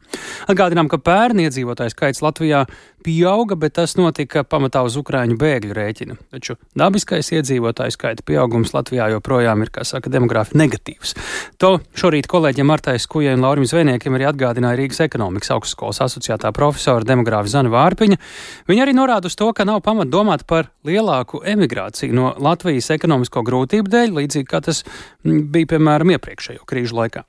[0.51, 2.65] Atgādinām, ka pērn iedzīvotāju skaits Latvijā
[3.05, 6.17] pieauga, bet tas notika pamatā uz Ukrāņu bēgļu rēķina.
[6.35, 11.15] Taču dabiskais iedzīvotāju skaita pieaugums Latvijā joprojām ir, kā saka, demogrāfi negatīvs.
[11.63, 17.07] To šorīt kolēģiem Martai Skujai un Laurim Zvēniekiem arī atgādināja Rīgas ekonomikas augstskolas asociētā profesora
[17.07, 18.21] demogrāfa Zana Vārpiņa.
[18.69, 23.45] Viņa arī norāda uz to, ka nav pamat domāt par lielāku emigrāciju no Latvijas ekonomisko
[23.47, 27.25] grūtību dēļ, līdzīgi kā tas mm, bija, piemēram, iepriekšējo krīžu laikā.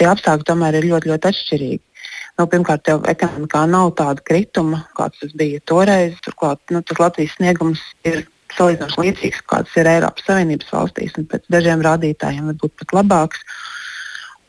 [0.00, 1.82] Tie apstākļi tomēr ir ļoti, ļoti atšķirīgi.
[2.40, 6.14] Nu, pirmkārt, jau ekonomikā nav tāda krituma, kāds tas bija toreiz.
[6.24, 8.22] Turklāt nu, tas Latvijas sniegums ir
[8.54, 13.42] salīdzinoši līdzīgs, kāds ir Eiropas Savienības valstīs, un pēc dažiem rādītājiem varbūt pat labāks.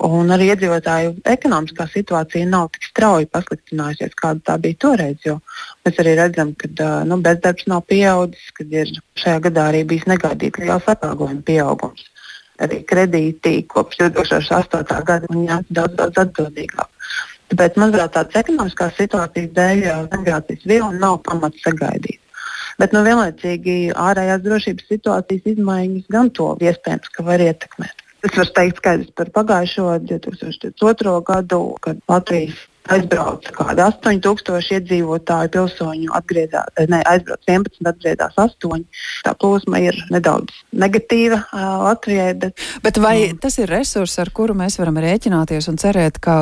[0.07, 5.27] Un arī iedzīvotāju ekonomiskā situācija nav tik strauji pasliktinājusies, kāda tā bija toreiz.
[5.83, 6.71] Mēs arī redzam, ka
[7.11, 12.07] nu, bezdarbs nav pieaudzis, ka ir šajā gadā arī bijis negaidīts liels atalgojuma pieaugums.
[12.63, 15.03] Arī kredīti kopš 2008.
[15.11, 16.89] gada ir daudz, daudz atbildīgāk.
[17.51, 19.81] Tāpēc, manuprāt, tādas ekonomiskās situācijas dēļ
[20.13, 22.21] migrācijas vilna nav pamats sagaidīt.
[22.79, 28.05] Bet nu, vienlaicīgi ārējās drošības situācijas izmaiņas gan to iespējams, ka var ietekmēt.
[28.21, 31.15] Es varu teikt skaidrs par pagājušo 2002.
[31.27, 38.83] gadu, kad Latvijas aizbrauca kādi 8000 iedzīvotāju, pilsoņu atgriezās, ne, aizbrauca 11, atgriezās 8.
[39.27, 42.33] Tā plūsma ir nedaudz negatīva uh, Latvijai.
[42.41, 43.41] Bet, bet vai mm.
[43.43, 46.35] tas ir resurs, ar kuru mēs varam rēķināties un cerēt, ka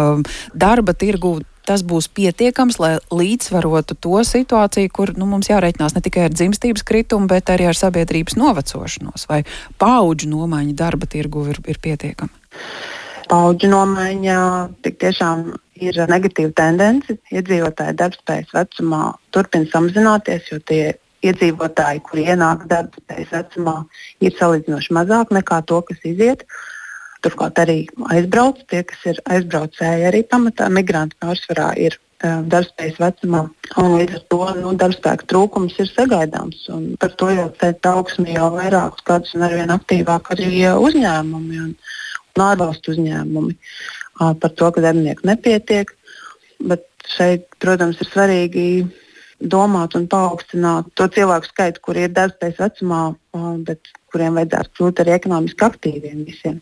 [0.55, 6.25] darba tirgu tas būs pietiekams, lai līdzsvarotu to situāciju, kur nu, mums jārēķinās ne tikai
[6.25, 9.43] ar dzimstības kritumu, bet arī ar sabiedrības novecošanos, vai
[9.81, 12.33] paudžu nomaiņa darba tirgu ir, ir pietiekama?
[13.29, 14.39] Paudžu nomaiņa
[14.81, 15.51] tik tiešām
[15.83, 17.17] ir negatīva tendence.
[17.33, 19.03] Iedzīvotāju darbspējas vecumā
[19.35, 20.83] turpina samazināties, jo tie
[21.25, 23.77] iedzīvotāji, kuri ienāk darbspējas vecumā,
[24.23, 26.45] ir salīdzinoši mazāk nekā to, kas iziet.
[27.25, 27.79] Turklāt arī
[28.15, 33.43] aizbrauc, tie, kas ir aizbraucēji, arī pamatā migranti pārsvarā ir uh, darbspējas vecumā.
[33.75, 36.63] Līdz ar to nu, darbspēka trūkums ir sagaidāms.
[37.01, 41.73] Par to jau teikt augsmi jau vairākus gadus un arvien aktīvāk arī uzņēmumi un,
[42.37, 43.57] un ārvalstu uzņēmumi
[44.19, 45.91] par to, ka darbinieku nepietiek.
[46.59, 48.67] Bet šeit, protams, ir svarīgi
[49.39, 53.03] domāt un paaugstināt to cilvēku skaitu, kuri ir darbspējas vecumā,
[53.67, 56.59] bet kuriem vajadzētu kļūt arī ekonomiski aktīviem visiem.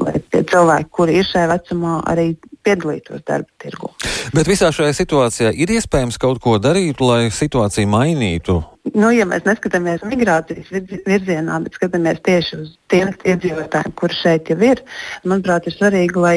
[0.00, 3.90] Lai tie cilvēki, kuri ir šajā vecumā, arī piedalītos darba tirgu.
[4.34, 8.60] Bet visā šajā situācijā ir iespējams kaut ko darīt, lai situāciju mainītu.
[8.92, 10.68] Nu, ja mēs neskatāmies migrācijas
[11.06, 14.82] virzienā, bet skatāmies tieši uz tiem iedzīvotājiem, kuri šeit jau ir,
[15.24, 16.34] manuprāt, ir svarīgi, lai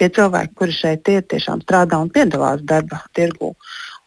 [0.00, 3.52] tie cilvēki, kuri šeit ir, tiešām strādā un piedalās darba tirgū.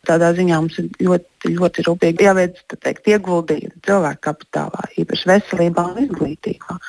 [0.10, 6.02] Tādā ziņā mums ir ļoti, ļoti rūpīgi jāveic teikt, ieguldījumi cilvēku kapitālā, īpaši veselībā un
[6.08, 6.80] izglītībā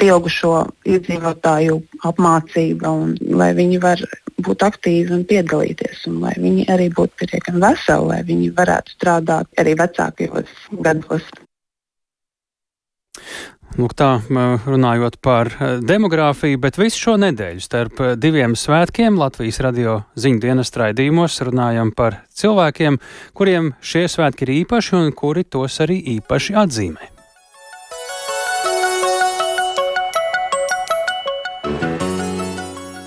[0.00, 0.52] pieaugušo
[0.88, 4.02] iedzīvotāju apmācība, un lai viņi var
[4.46, 9.62] būt aktīvi un piedalīties, un lai viņi arī būtu pietiekami veseli, lai viņi varētu strādāt
[9.62, 10.54] arī vecākajos
[10.84, 11.28] gados.
[13.76, 14.22] Lūk, tā
[14.64, 15.50] runājot par
[15.84, 22.22] demogrāfiju, bet visu šo nedēļu starp diviem svētkiem Latvijas radio ziņu dienas raidījumos runājam par
[22.32, 22.96] cilvēkiem,
[23.36, 27.15] kuriem šie svētki ir īpaši un kuri tos arī īpaši atzīmē.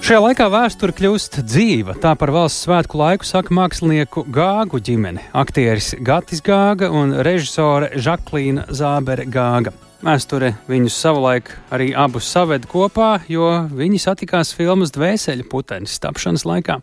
[0.09, 1.93] Šajā laikā vēsture kļūst dzīva.
[2.01, 8.63] Tā par valsts svētku laiku saka mākslinieku Gāgu ģimene, aktieris Gatis Gāga un režisore Žaklīna
[8.73, 9.69] Zābere Gāga.
[10.01, 16.81] Vēsture viņus savulaik arī abus saved kopā, jo viņi satikās filmas Dvēseļa putenis tapšanas laikā.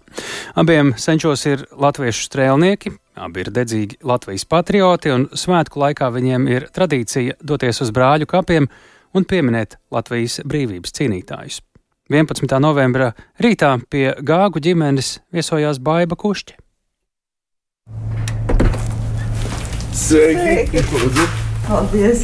[0.54, 6.70] Abiem senčos ir latviešu strēlnieki, abi ir dedzīgi Latvijas patrioti, un svētku laikā viņiem ir
[6.70, 8.70] tradīcija doties uz brāļu kapiem
[9.18, 11.64] un pieminēt Latvijas brīvības cīnītājus.
[12.06, 12.60] 11.
[12.62, 13.08] novembra
[13.42, 16.54] rītā pie Gāgu ģimenes viesojās Baiva Kušķi.
[19.90, 20.68] Sveiki!
[20.70, 21.24] Sveiki.
[21.66, 22.22] Paldies!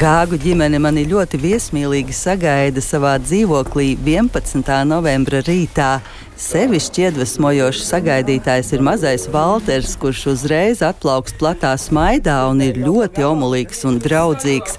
[0.00, 4.72] Gāgu ģimene mani ļoti viesmīlīgi sagaida savā dzīvoklī 11.
[4.88, 5.98] novembra rītā.
[6.42, 13.84] Sevišķi iedvesmojošs sagaidītājs ir mazais Walters, kurš uzreiz atplauks platā smaidā un ir ļoti omulīgs
[13.86, 14.74] un draudzīgs.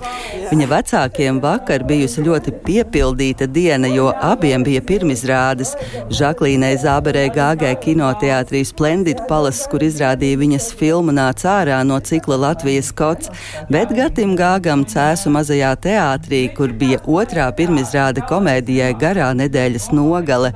[0.50, 5.72] Viņa vecākiem vakar bijusi ļoti piepildīta diena, jo abiem bija pirmizrādes.
[6.12, 12.92] Žaklīnai Zāberē Gāgai kinoteātrī Splendid Palace, kur izrādīja viņas filmu nāca ārā no cikla Latvijas
[12.92, 13.32] kots,
[13.72, 20.52] bet Gatim Gāgam cēsu mazajā teātrī, kur bija otrā pirmizrāde komēdijai Garā nedēļas nogale.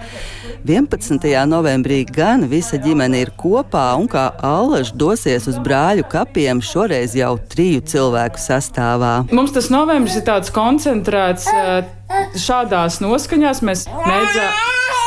[0.67, 0.96] 11.
[1.47, 7.37] Novembrī gan visa ģimene ir kopā un kā allaž dosies uz brāļu kapiem, šoreiz jau
[7.49, 9.27] triju cilvēku sastāvā.
[9.31, 11.85] Mums tas novembris ir tāds koncentrēts eh,
[12.35, 13.61] šādās noskaņās.
[13.61, 15.06] Mēs mēģinām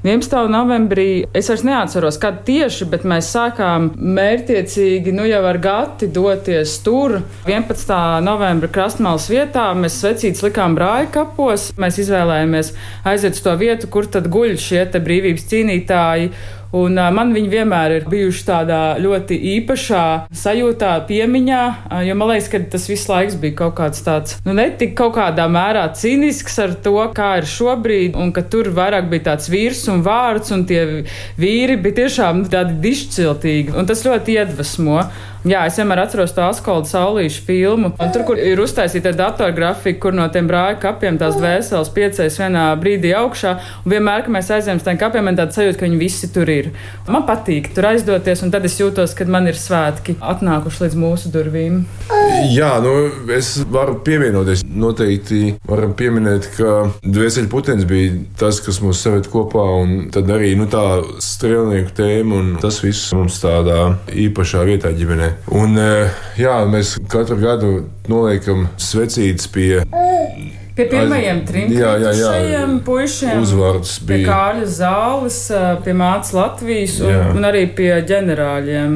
[0.00, 0.48] 11.
[0.48, 6.78] novembrī es vairs neatceros, kad tieši, bet mēs sākām mērķiecīgi, nu jau ar gati doties
[6.80, 7.18] tur.
[7.44, 7.92] 11.
[8.24, 11.66] novembra krastmālas vietā mēs svecītas likām brāļa kapos.
[11.76, 12.72] Mēs izvēlējāmies
[13.12, 16.32] aiziet uz to vietu, kur tad guļ šie brīvības cīnītāji.
[16.76, 20.04] Un man viņi vienmēr ir bijuši tādā ļoti īpašā
[20.42, 21.62] sajūtā, piemiņā,
[22.06, 25.48] jo man liekas, ka tas viss laiks bija kaut kāds tāds, nu, netik kaut kādā
[25.50, 30.04] mērā cīnisks ar to, kā ir šobrīd, un ka tur vairāk bija tāds vīrs un
[30.06, 30.84] vārds, un tie
[31.40, 35.02] vīri bija tiešām tādi dišciltīgi, un tas ļoti iedvesmo.
[35.40, 37.90] Jā, es vienmēr atceros to Askolda saulīšu filmu.
[38.12, 43.14] Tur, kur ir uztaisīta datorgrafika, kur no tiem brāļa kapiem tās dvēseles piecēs vienā brīdī
[43.16, 43.54] augšā.
[43.86, 46.52] Un vienmēr, kad mēs aizējām uz tiem kapiem, man tāda sajūta, ka viņi visi tur
[46.52, 46.68] ir.
[47.08, 51.32] Man patīk tur aizdoties, un tad es jūtos, ka man ir svētki atnākuši līdz mūsu
[51.32, 51.80] durvīm.
[52.52, 52.92] Jā, nu,
[53.32, 54.66] es varu pievienoties.
[54.68, 58.12] Noteikti varam pieminēt, ka dvēseli putekļi bija
[58.44, 60.84] tas, kas mūs saved kopā, un tad arī nu, tā
[61.24, 65.29] strēlnieku tēma, un tas viss mums tādā īpašā vietā ģimenē.
[65.56, 67.72] Un, eh, jā, mēs katru gadu
[68.10, 69.82] noliekam svecītes pie
[70.76, 72.28] Pie pirmajiem trim Jā, jā, jā.
[72.30, 73.40] kritušajiem puišiem.
[73.42, 74.26] Uzvārds bija.
[74.28, 75.38] Kāļa zāles,
[75.84, 77.22] pie mācas Latvijas un, Jā.
[77.34, 78.94] un arī pie ģenerāļiem.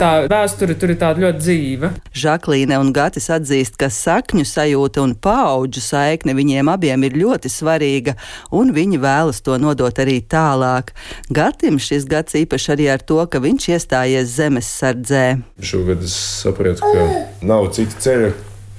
[0.00, 1.90] Tā vēsture tur ir tāda ļoti dzīva.
[2.22, 8.16] Žaklīne un Gatis atzīst, ka sakņu sajūta un paudžu saikne viņiem abiem ir ļoti svarīga,
[8.54, 10.94] un viņi vēlas to nodot arī tālāk.
[11.32, 15.26] Gatim šis gads īpaši arī ar to, ka viņš iestājies zemes sardzē.
[15.60, 18.32] Šogad es sapratu, ka nav cita ceļa.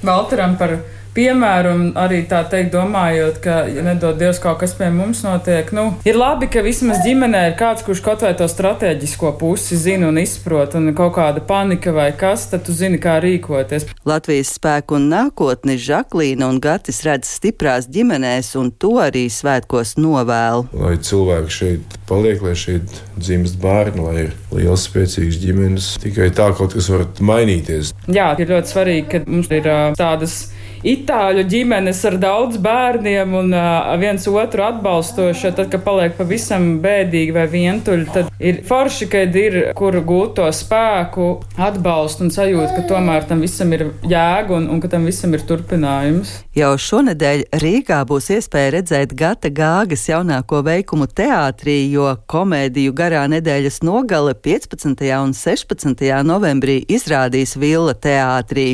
[0.03, 0.77] Valteram par
[1.15, 5.69] piemēru, un arī tā teikt, domājot, ka, ja nedod Dievs, kaut kas pie mums notiek,
[5.75, 10.09] nu, ir labi, ka vismaz ģimenē ir kāds, kurš kaut vai to strateģisko pusi zina
[10.09, 13.87] un izprot, un kaut kāda panika vai kas, tad tu zini, kā rīkoties.
[14.07, 20.67] Latvijas spēku un nākotni Žaklīna un Gatis redz stiprās ģimenēs, un to arī svētkos novēl.
[20.77, 25.93] Lai cilvēki šeit paliek, lai šeit dzimst bērni, lai ir liels, spēcīgs ģimenes.
[26.03, 27.93] Tikai tā kaut kas var mainīties.
[28.11, 30.41] Jā, ir ļoti svarīgi, ka mums ir ā, tādas
[30.83, 35.53] itāļu ģimenes ar daudz bērniem un uh, viens otru atbalstoši.
[35.55, 40.47] Tad, kad paliek pavisam bēdīgi vai vientuļi, tad ir forši, kad ir kur gūt to
[40.53, 45.35] spēku, atbalstu un sajūtu, ka tomēr tam visam ir jēga un, un ka tam visam
[45.35, 46.35] ir turpinājums.
[46.57, 53.81] Jau šonadēļ Rīgā būs iespēja redzēt Gata Gāgas jaunāko veikumu teātrī, jo komēdiju garā nedēļas
[53.85, 55.05] nogale 15.
[55.21, 56.03] un 16.
[56.27, 58.73] novembrī izrādīs Villa teātrī.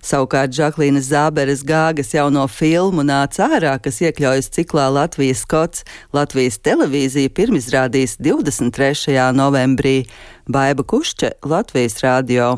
[0.00, 5.84] Savukārt Žaklīnas Zāberes Gāgas jauno filmu nāca ārā, kas iekļaujas ciklā Latvijas skots.
[6.16, 9.18] Latvijas televīzija pirmizrādīs 23.
[9.36, 10.06] novembrī.
[10.50, 12.56] Baiba Kušče, Latvijas radio.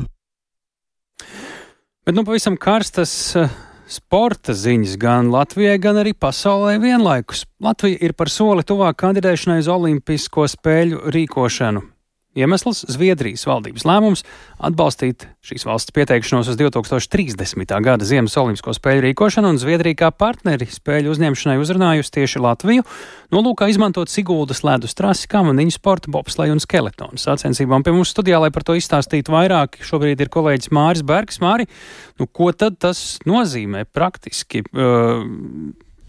[2.03, 3.51] Bet nu pavisam karstas uh,
[3.87, 7.45] sporta ziņas gan Latvijai, gan arī pasaulē vienlaikus.
[7.63, 11.92] Latvija ir par soli tuvāk kandidēšanai uz Olimpisko spēļu rīkošanu.
[12.33, 14.23] Iemesls- Zviedrijas valdības lēmums
[14.57, 17.77] atbalstīt šīs valsts pieteikšanos uz 2030.
[17.85, 22.83] gada Ziemas Olimpisko spēļu rīkošanu, un Zviedrija kā partneri spēļu uzņemšanai uzrunājusi tieši Latviju,
[23.31, 27.85] nolūkā izmantot Siguldas ledus trasi, kamaniņu sporta, bobsleju un skeletonu sacensībām.
[27.85, 31.37] Pie mums studijā, lai par to izstāstītu vairāk, šobrīd ir kolēģis Māris Bergs.
[31.43, 31.69] Māri,
[32.17, 34.65] nu, ko tad tas nozīmē praktiski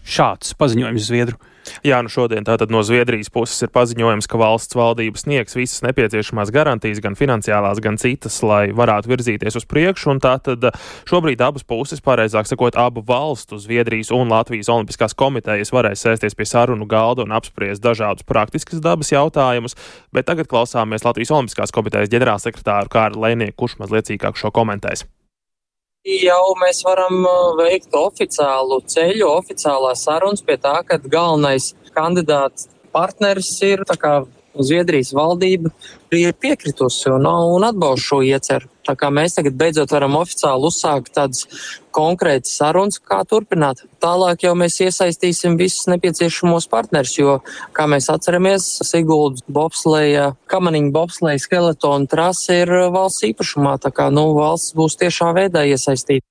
[0.05, 1.37] šāds paziņojums Zviedru?
[1.85, 6.51] Jā, nu šodien tātad no Zviedrijas puses ir paziņojums, ka valsts valdības sniegs visas nepieciešamās
[6.53, 10.11] garantijas, gan finansiālās, gan citas, lai varētu virzīties uz priekšu.
[10.15, 10.69] Un tātad
[11.09, 16.49] šobrīd abas puses, pareizāk sakot, abu valstu, Zviedrijas un Latvijas Olimpiskās komitejas varēs sēsties pie
[16.49, 19.77] sarunu galda un apspriest dažādus praktiskas dabas jautājumus.
[20.13, 25.07] Bet tagad klausāmies Latvijas Olimpiskās komitejas ģenerālsekretāru Kārlu Lēnieku, kurš mazliet cīkāk šo komentēs
[26.05, 27.25] jau mēs varam
[27.57, 33.83] veikt oficiālu ceļu, oficiālā sarunas pie tā, ka galvenais kandidāts partneris ir
[34.59, 35.71] Zviedrijas valdība
[36.15, 38.69] ir piekritusi un, un atbalsta šo ieceru.
[38.85, 41.47] Tā kā mēs tagad beidzot varam oficiāli uzsākt tādas
[41.95, 43.81] konkrētas sarunas, kā turpināt.
[44.03, 47.39] Tālāk jau mēs iesaistīsim visus nepieciešamos partnerus, jo,
[47.75, 54.29] kā mēs atceramies, Siguldas bobsleja, kamaniņa bobsleja skeletona trase ir valsts īpašumā, tā kā nu,
[54.37, 56.27] valsts būs tiešā veidā iesaistīta.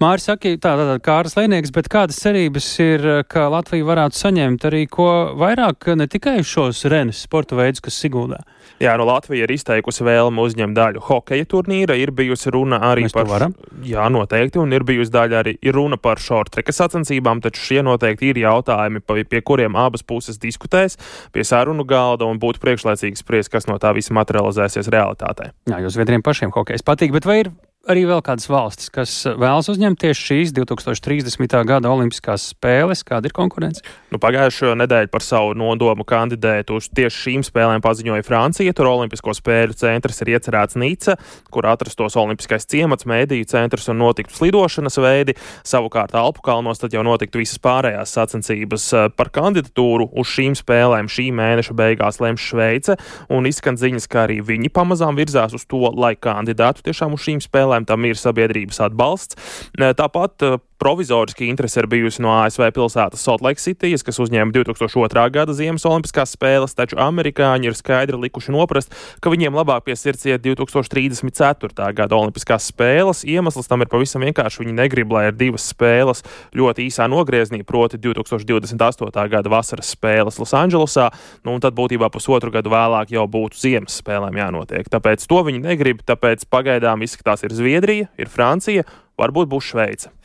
[0.00, 4.86] Māris saka, tā tātad Kāras Lēnieks, bet kādas cerības ir, ka Latvija varētu saņemt arī
[4.88, 8.38] ko vairāk, ne tikai šos renes sporta veidus, kas Siguldā?
[8.80, 13.18] Jā, no Latvija ir izteikusi vēlmu uzņemt daļu hokeja turnīra, ir bijusi runa arī Mēs
[13.18, 13.28] par.
[13.28, 13.52] varam?
[13.84, 18.40] Jā, noteikti, un ir bijusi daļa arī runa par šortreka sacensībām, taču šie noteikti ir
[18.46, 20.96] jautājumi, pie kuriem abas puses diskutēs
[21.28, 25.52] pie sarunu galda un būtu priekšlaicīgi spriest, kas no tā visa materializēsies realitātē.
[25.68, 27.52] Jā, jo Zviedriem pašiem hokejs patīk, bet vai ir
[27.88, 31.54] arī vēl kādas valstis, kas vēlas uzņemties šīs 2030.
[31.68, 33.00] gada Olimpiskās spēles?
[33.06, 33.80] Kāda ir konkurence?
[34.12, 38.74] Nu, Pagājušo nedēļu par savu nodomu kandidēt uz tieši šīm spēlēm paziņoja Francija.
[38.76, 41.16] Tur Olimpisko spēļu centrs ir iecerēts Nīca,
[41.54, 45.36] kur atrastos Olimpiskais ciemats, mēdīju centrs un notiktu slidošanas veidi.
[45.66, 51.08] Savukārt Alpu kalnos tad jau notiktu visas pārējās sacensības par kandidatūru uz šīm spēlēm.
[51.10, 52.98] Šī mēneša beigās lems Šveice
[53.32, 57.40] un izskan ziņas, ka arī viņi pamazām virzās uz to, lai kandidētu tiešām uz šīm
[57.44, 59.38] spēlēm, tam ir sabiedrības atbalsts.
[59.76, 60.46] Tāpat
[60.80, 65.24] provizoriski interese ir bijusi no ASV pilsētas Salt Lake City, kas uzņēma 2002.
[65.34, 70.24] gada Ziemas Olimpiskās spēles, taču amerikāņi ir skaidri likuši noprast, ka viņiem labāk pie sirds
[70.30, 71.90] iet 2034.
[71.98, 73.20] gada Olimpiskās spēles.
[73.28, 74.62] Iemesls tam ir pavisam vienkārši.
[74.64, 76.24] Viņi negrib, lai ir divas spēles
[76.56, 79.26] ļoti īsā nogriezienī, proti 2028.
[79.36, 81.10] gada vasaras spēles Losandželosā,
[81.44, 84.88] nu, un tad būtībā pusotru gadu vēlāk jau būtu Ziemas spēlēm jānotiek.
[84.88, 88.88] Tāpēc to viņi negrib, tāpēc pagaidām izskatās ir Zviedrija, ir Francija,
[89.20, 90.16] varbūt būs Šveice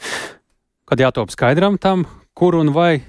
[0.85, 2.05] kad jātop skaidram tam,
[2.37, 3.01] kur un vai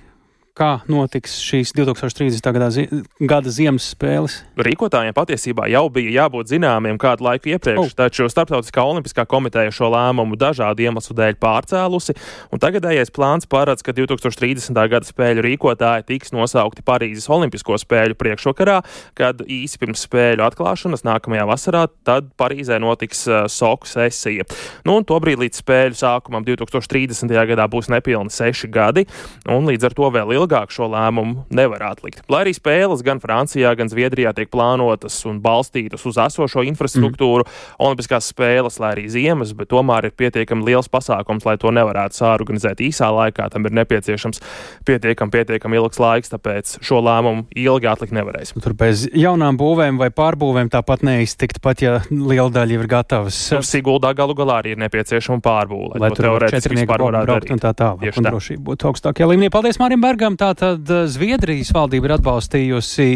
[0.57, 2.41] kā notiks šīs 2030.
[2.57, 2.87] Gadā, zi
[3.29, 4.39] gada ziemas spēles?
[4.61, 7.93] Rīkotājiem patiesībā jau bija jābūt zināmiem kādu laiku iepriekš, oh.
[7.97, 12.17] taču Startautiskā olimpiskā komiteja šo lēmumu dažādu iemeslu dēļ pārcēlusi,
[12.55, 14.73] un tagadējais plāns paredz, ka 2030.
[14.93, 18.79] gada spēļu rīkotāji tiks nosaukti Parīzes Olimpisko spēļu priekšvakarā,
[19.19, 24.49] kad īsi pirms spēļu atklāšanas nākamajā vasarā, tad Parīzē notiks uh, soku sesija.
[24.89, 27.37] Nu, un tobrīd līdz spēļu sākumam 2030.
[27.53, 29.07] gadā būs nepilni seši gadi,
[29.53, 32.23] un līdz ar to vēl ilgi ilgāk šo lēmumu nevar atlikt.
[32.31, 37.83] Lai arī spēles gan Francijā, gan Zviedrijā tiek plānotas un balstītas uz esošo infrastruktūru, mm.
[37.87, 42.83] Olimpiskās spēles, lai arī ziemas, bet tomēr ir pietiekami liels pasākums, lai to nevarētu sāorganizēt
[42.87, 43.49] īsā laikā.
[43.53, 44.43] Tam ir nepieciešams
[44.87, 48.55] pietiekami, pietiekami ilgs laiks, tāpēc šo lēmumu ilgi atlikt nevarēs.
[48.63, 53.41] Tur bez jaunām būvēm vai pārbūvēm tāpat neiztikt, pat ja liela daļa ir gatavas.
[53.53, 57.55] Tur Siguldā galu galā arī ir nepieciešama pārbūve, lai, lai to teorētiski vispār varētu darīt.
[57.57, 59.53] Un tā tālāk, un drošība būtu augstākajā līmenī.
[59.53, 60.36] Paldies Mārim Bergam!
[60.41, 63.09] Tātad eh, Zviedrijas valdība ir atbalstījusi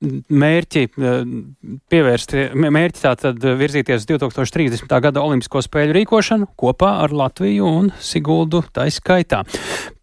[0.00, 1.30] mērķi eh,
[1.90, 4.92] pievērst, mērķi tātad virzīties uz 2030.
[5.02, 9.42] gada Olimpisko spēļu rīkošanu kopā ar Latviju un Siguldu taiskaitā.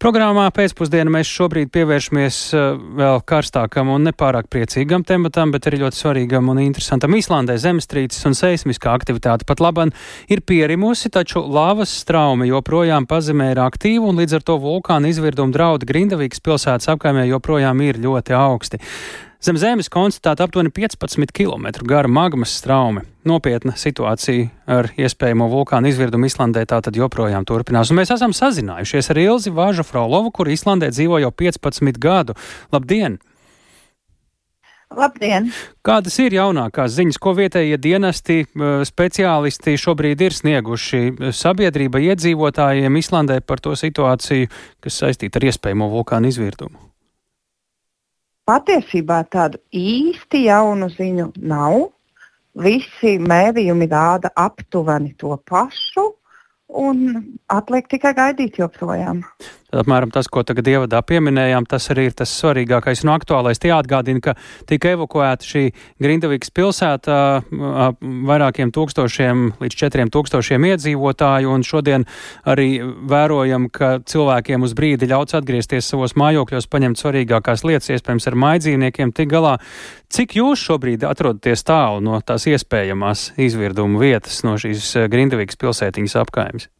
[0.02, 2.66] Programmā pēcpusdienā mēs šobrīd pievēršamies eh,
[3.00, 7.16] vēl karstākam un nepārāk priecīgam tematam, bet arī ļoti svarīgam un interesantam.
[7.16, 9.94] Īslandē zemestrīces un seismiskā aktivitāte pat laban
[10.28, 15.56] ir pierimusi, taču lāvas straumi joprojām pazemē ir aktīvi un līdz ar to vulkāna izvirduma
[15.56, 18.82] draudi Grindavīgas pilsētas apkaimē joprojām ir ļoti augsti.
[19.44, 23.02] Zem zemes konstatēta aptuveni 15 km gara magmas straumi.
[23.28, 27.92] Nopietna situācija ar iespējamo vulkānu izvirdumu Islandē tātad joprojām turpinās.
[27.92, 32.36] Un mēs esam sazinājušies ar Ilzi Vāžu Frolovu, kur Islandē dzīvo jau 15 gadu.
[32.72, 33.18] Labdien!
[34.96, 35.50] Labdien!
[35.84, 38.40] Kādas ir jaunākās ziņas, ko vietējie dienesti,
[38.88, 44.48] speciālisti šobrīd ir snieguši sabiedrībai, iedzīvotājiem Islandē par to situāciju,
[44.80, 46.95] kas saistīta ar iespējamo vulkānu izvirdumu?
[48.46, 51.88] Patiesībā tādu īsti jaunu ziņu nav.
[52.56, 56.04] Visi mērījumi rāda aptuveni to pašu,
[56.82, 57.02] un
[57.52, 59.20] atliek tikai gaidīt joprojām.
[59.76, 63.60] Apmēram tas, ko tagad ievadā pieminējām, tas arī ir tas svarīgākais un aktuālais.
[63.62, 64.34] Tie atgādina, ka
[64.68, 65.64] tika evakuēta šī
[66.02, 67.18] Grindavīgas pilsēta
[67.50, 72.06] vairākiem tūkstošiem līdz četriem tūkstošiem iedzīvotāju, un šodien
[72.48, 78.38] arī vērojam, ka cilvēkiem uz brīdi ļauts atgriezties savos mājokļos, paņemt svarīgākās lietas, iespējams, ar
[78.46, 79.56] maidzīvniekiem tik galā.
[80.12, 86.70] Cik jūs šobrīd atrodaties tālu no tās iespējamās izvirdumu vietas, no šīs Grindavīgas pilsētiņas apkaimes?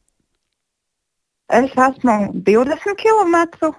[1.47, 3.37] Es esmu 20 km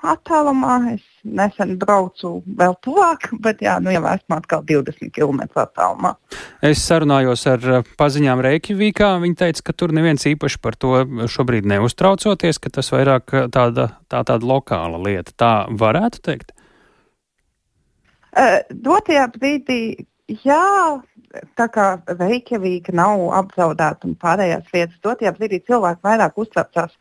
[0.07, 0.75] attālumā.
[0.93, 6.13] Es nesen braucu vēl tuvāk, bet jā, nu jau esmu atkal 20 km attālumā.
[6.63, 9.11] Es sarunājos ar eh, paziņām Reikjavīkā.
[9.25, 13.89] Viņi teica, ka tur neviens īpaši par to šobrīd neuztraucoties, ka tas vairāk eh, tāda,
[14.07, 15.35] tā, tāda lokāla lieta.
[15.35, 16.55] Tā varētu teikt?
[18.37, 20.07] Uh, dotajā brīdī,
[20.45, 20.63] jā,
[21.59, 26.93] tā kā Reikjavīka nav apzaudēta un pārējās vietas, dotajā brīdī cilvēki vairāk uztraucās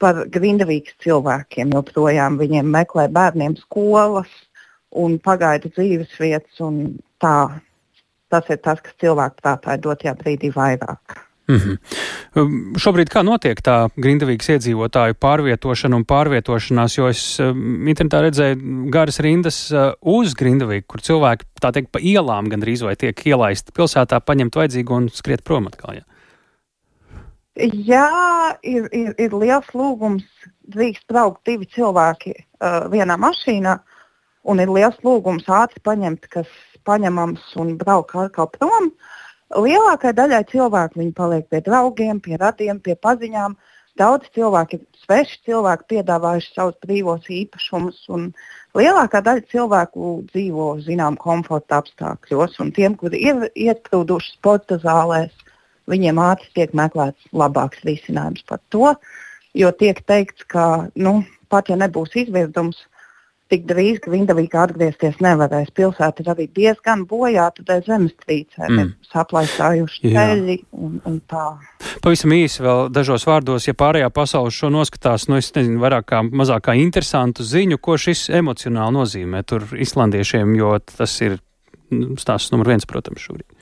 [0.00, 1.74] par Grindavīgas cilvēkiem.
[1.76, 4.32] Joprojām viņiem meklē bērniem skolas
[4.96, 6.60] un pagaidu dzīves vietas.
[7.22, 7.36] Tā,
[8.32, 11.22] tas ir tas, kas cilvēku prātā ir dotajā brīdī vairāk.
[11.48, 12.78] Mm -hmm.
[12.78, 19.20] Šobrīd kā notiek tā grindavīgas iedzīvotāju pārvietošana un pārvietošanās, jo es um, internetā redzēju garas
[19.20, 24.20] rindas uh, uz grindavīgu, kur cilvēki tā teikt pa ielām gandrīz vai tiek ielaisti pilsētā,
[24.20, 25.94] paņemt vajadzīgu un skriet prom atkal.
[25.94, 26.02] Ja?
[27.56, 30.26] Jā, ir, ir, ir liels lūgums.
[30.68, 33.78] Drīkst braukt divi cilvēki uh, vienā mašīnā,
[34.44, 36.50] un ir liels lūgums ātri paņemt, kas
[36.84, 38.90] paņemams un braukt atkal prom.
[39.56, 43.56] Lielākai daļai cilvēku viņi paliek pie draugiem, pie radiem, pie paziņām.
[43.96, 48.26] Daudz cilvēki, sveši cilvēki, piedāvājuši savus brīvos īpašumus, un
[48.76, 52.60] lielākā daļa cilvēku dzīvo zinām komforta apstākļos.
[52.60, 55.45] Un tiem, kuri ir ietrūduši sporta zālēs,
[55.90, 58.94] viņiem ātri tiek meklēts labāks risinājums par to,
[59.56, 61.20] jo tiek teikts, ka nu,
[61.52, 62.84] pat ja nebūs izvirdums,
[63.52, 65.70] tik drīz, ka Vindavīka atgriezties nevarēs.
[65.76, 68.92] Pilsēta ir arī diezgan bojāta dēļ zemestrīcēm, mm.
[69.12, 71.44] saplaisājuši ceļi un, un tā.
[72.02, 76.22] Pavisam īsi vēl dažos vārdos, ja pārējā pasaule šo noskatās, nu es nezinu, vairāk kā
[76.26, 81.38] mazāk kā interesantu ziņu, ko šis emocionāli nozīmē tur islandiešiem, jo tas ir
[81.94, 83.55] nu, stāsts numur viens, protams, šobrīd.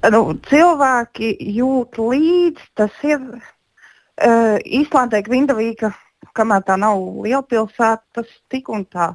[0.00, 5.92] Nu, cilvēki jūt līdzi, tas ir uh, Īslandē Grindavīka
[6.36, 9.12] kamēr tā nav lielpilsēta, tas tik un tā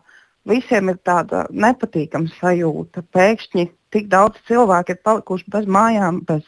[0.49, 3.03] visiem ir tāda nepatīkama sajūta.
[3.15, 6.45] Pēkšņi tik daudz cilvēku ir palikuši bez mājām, bez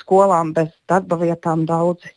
[0.00, 2.12] skolām, bez darba vietām daudzi.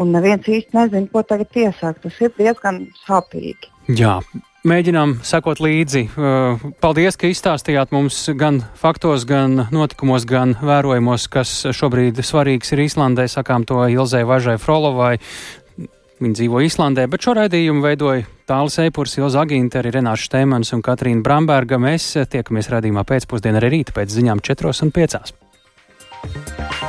[0.00, 2.04] Un neviens īsti nezina, ko tagad iesākt.
[2.04, 3.72] Tas ir diezgan sāpīgi.
[3.98, 4.20] Jā,
[4.60, 6.02] Mēģinām sekot līdzi.
[6.12, 12.84] Uh, paldies, ka izstāstījāt mums gan faktos, gan notikumos, gan vērojumos, kas šobrīd svarīgs ir
[12.84, 13.24] Īslandē.
[13.32, 15.16] Sakām to Ilzai Važai Frolovai,
[16.20, 20.82] Viņi dzīvo Islandē, bet šo raidījumu veidoja Tāls Eipurs, Ilza Agīnta, arī Renāša Štēmans un
[20.84, 21.80] Katrīna Bramberga.
[21.80, 26.79] Mēs tiekamies raidījumā pēcpusdienā arī rīta pēc ziņām 4 un 5.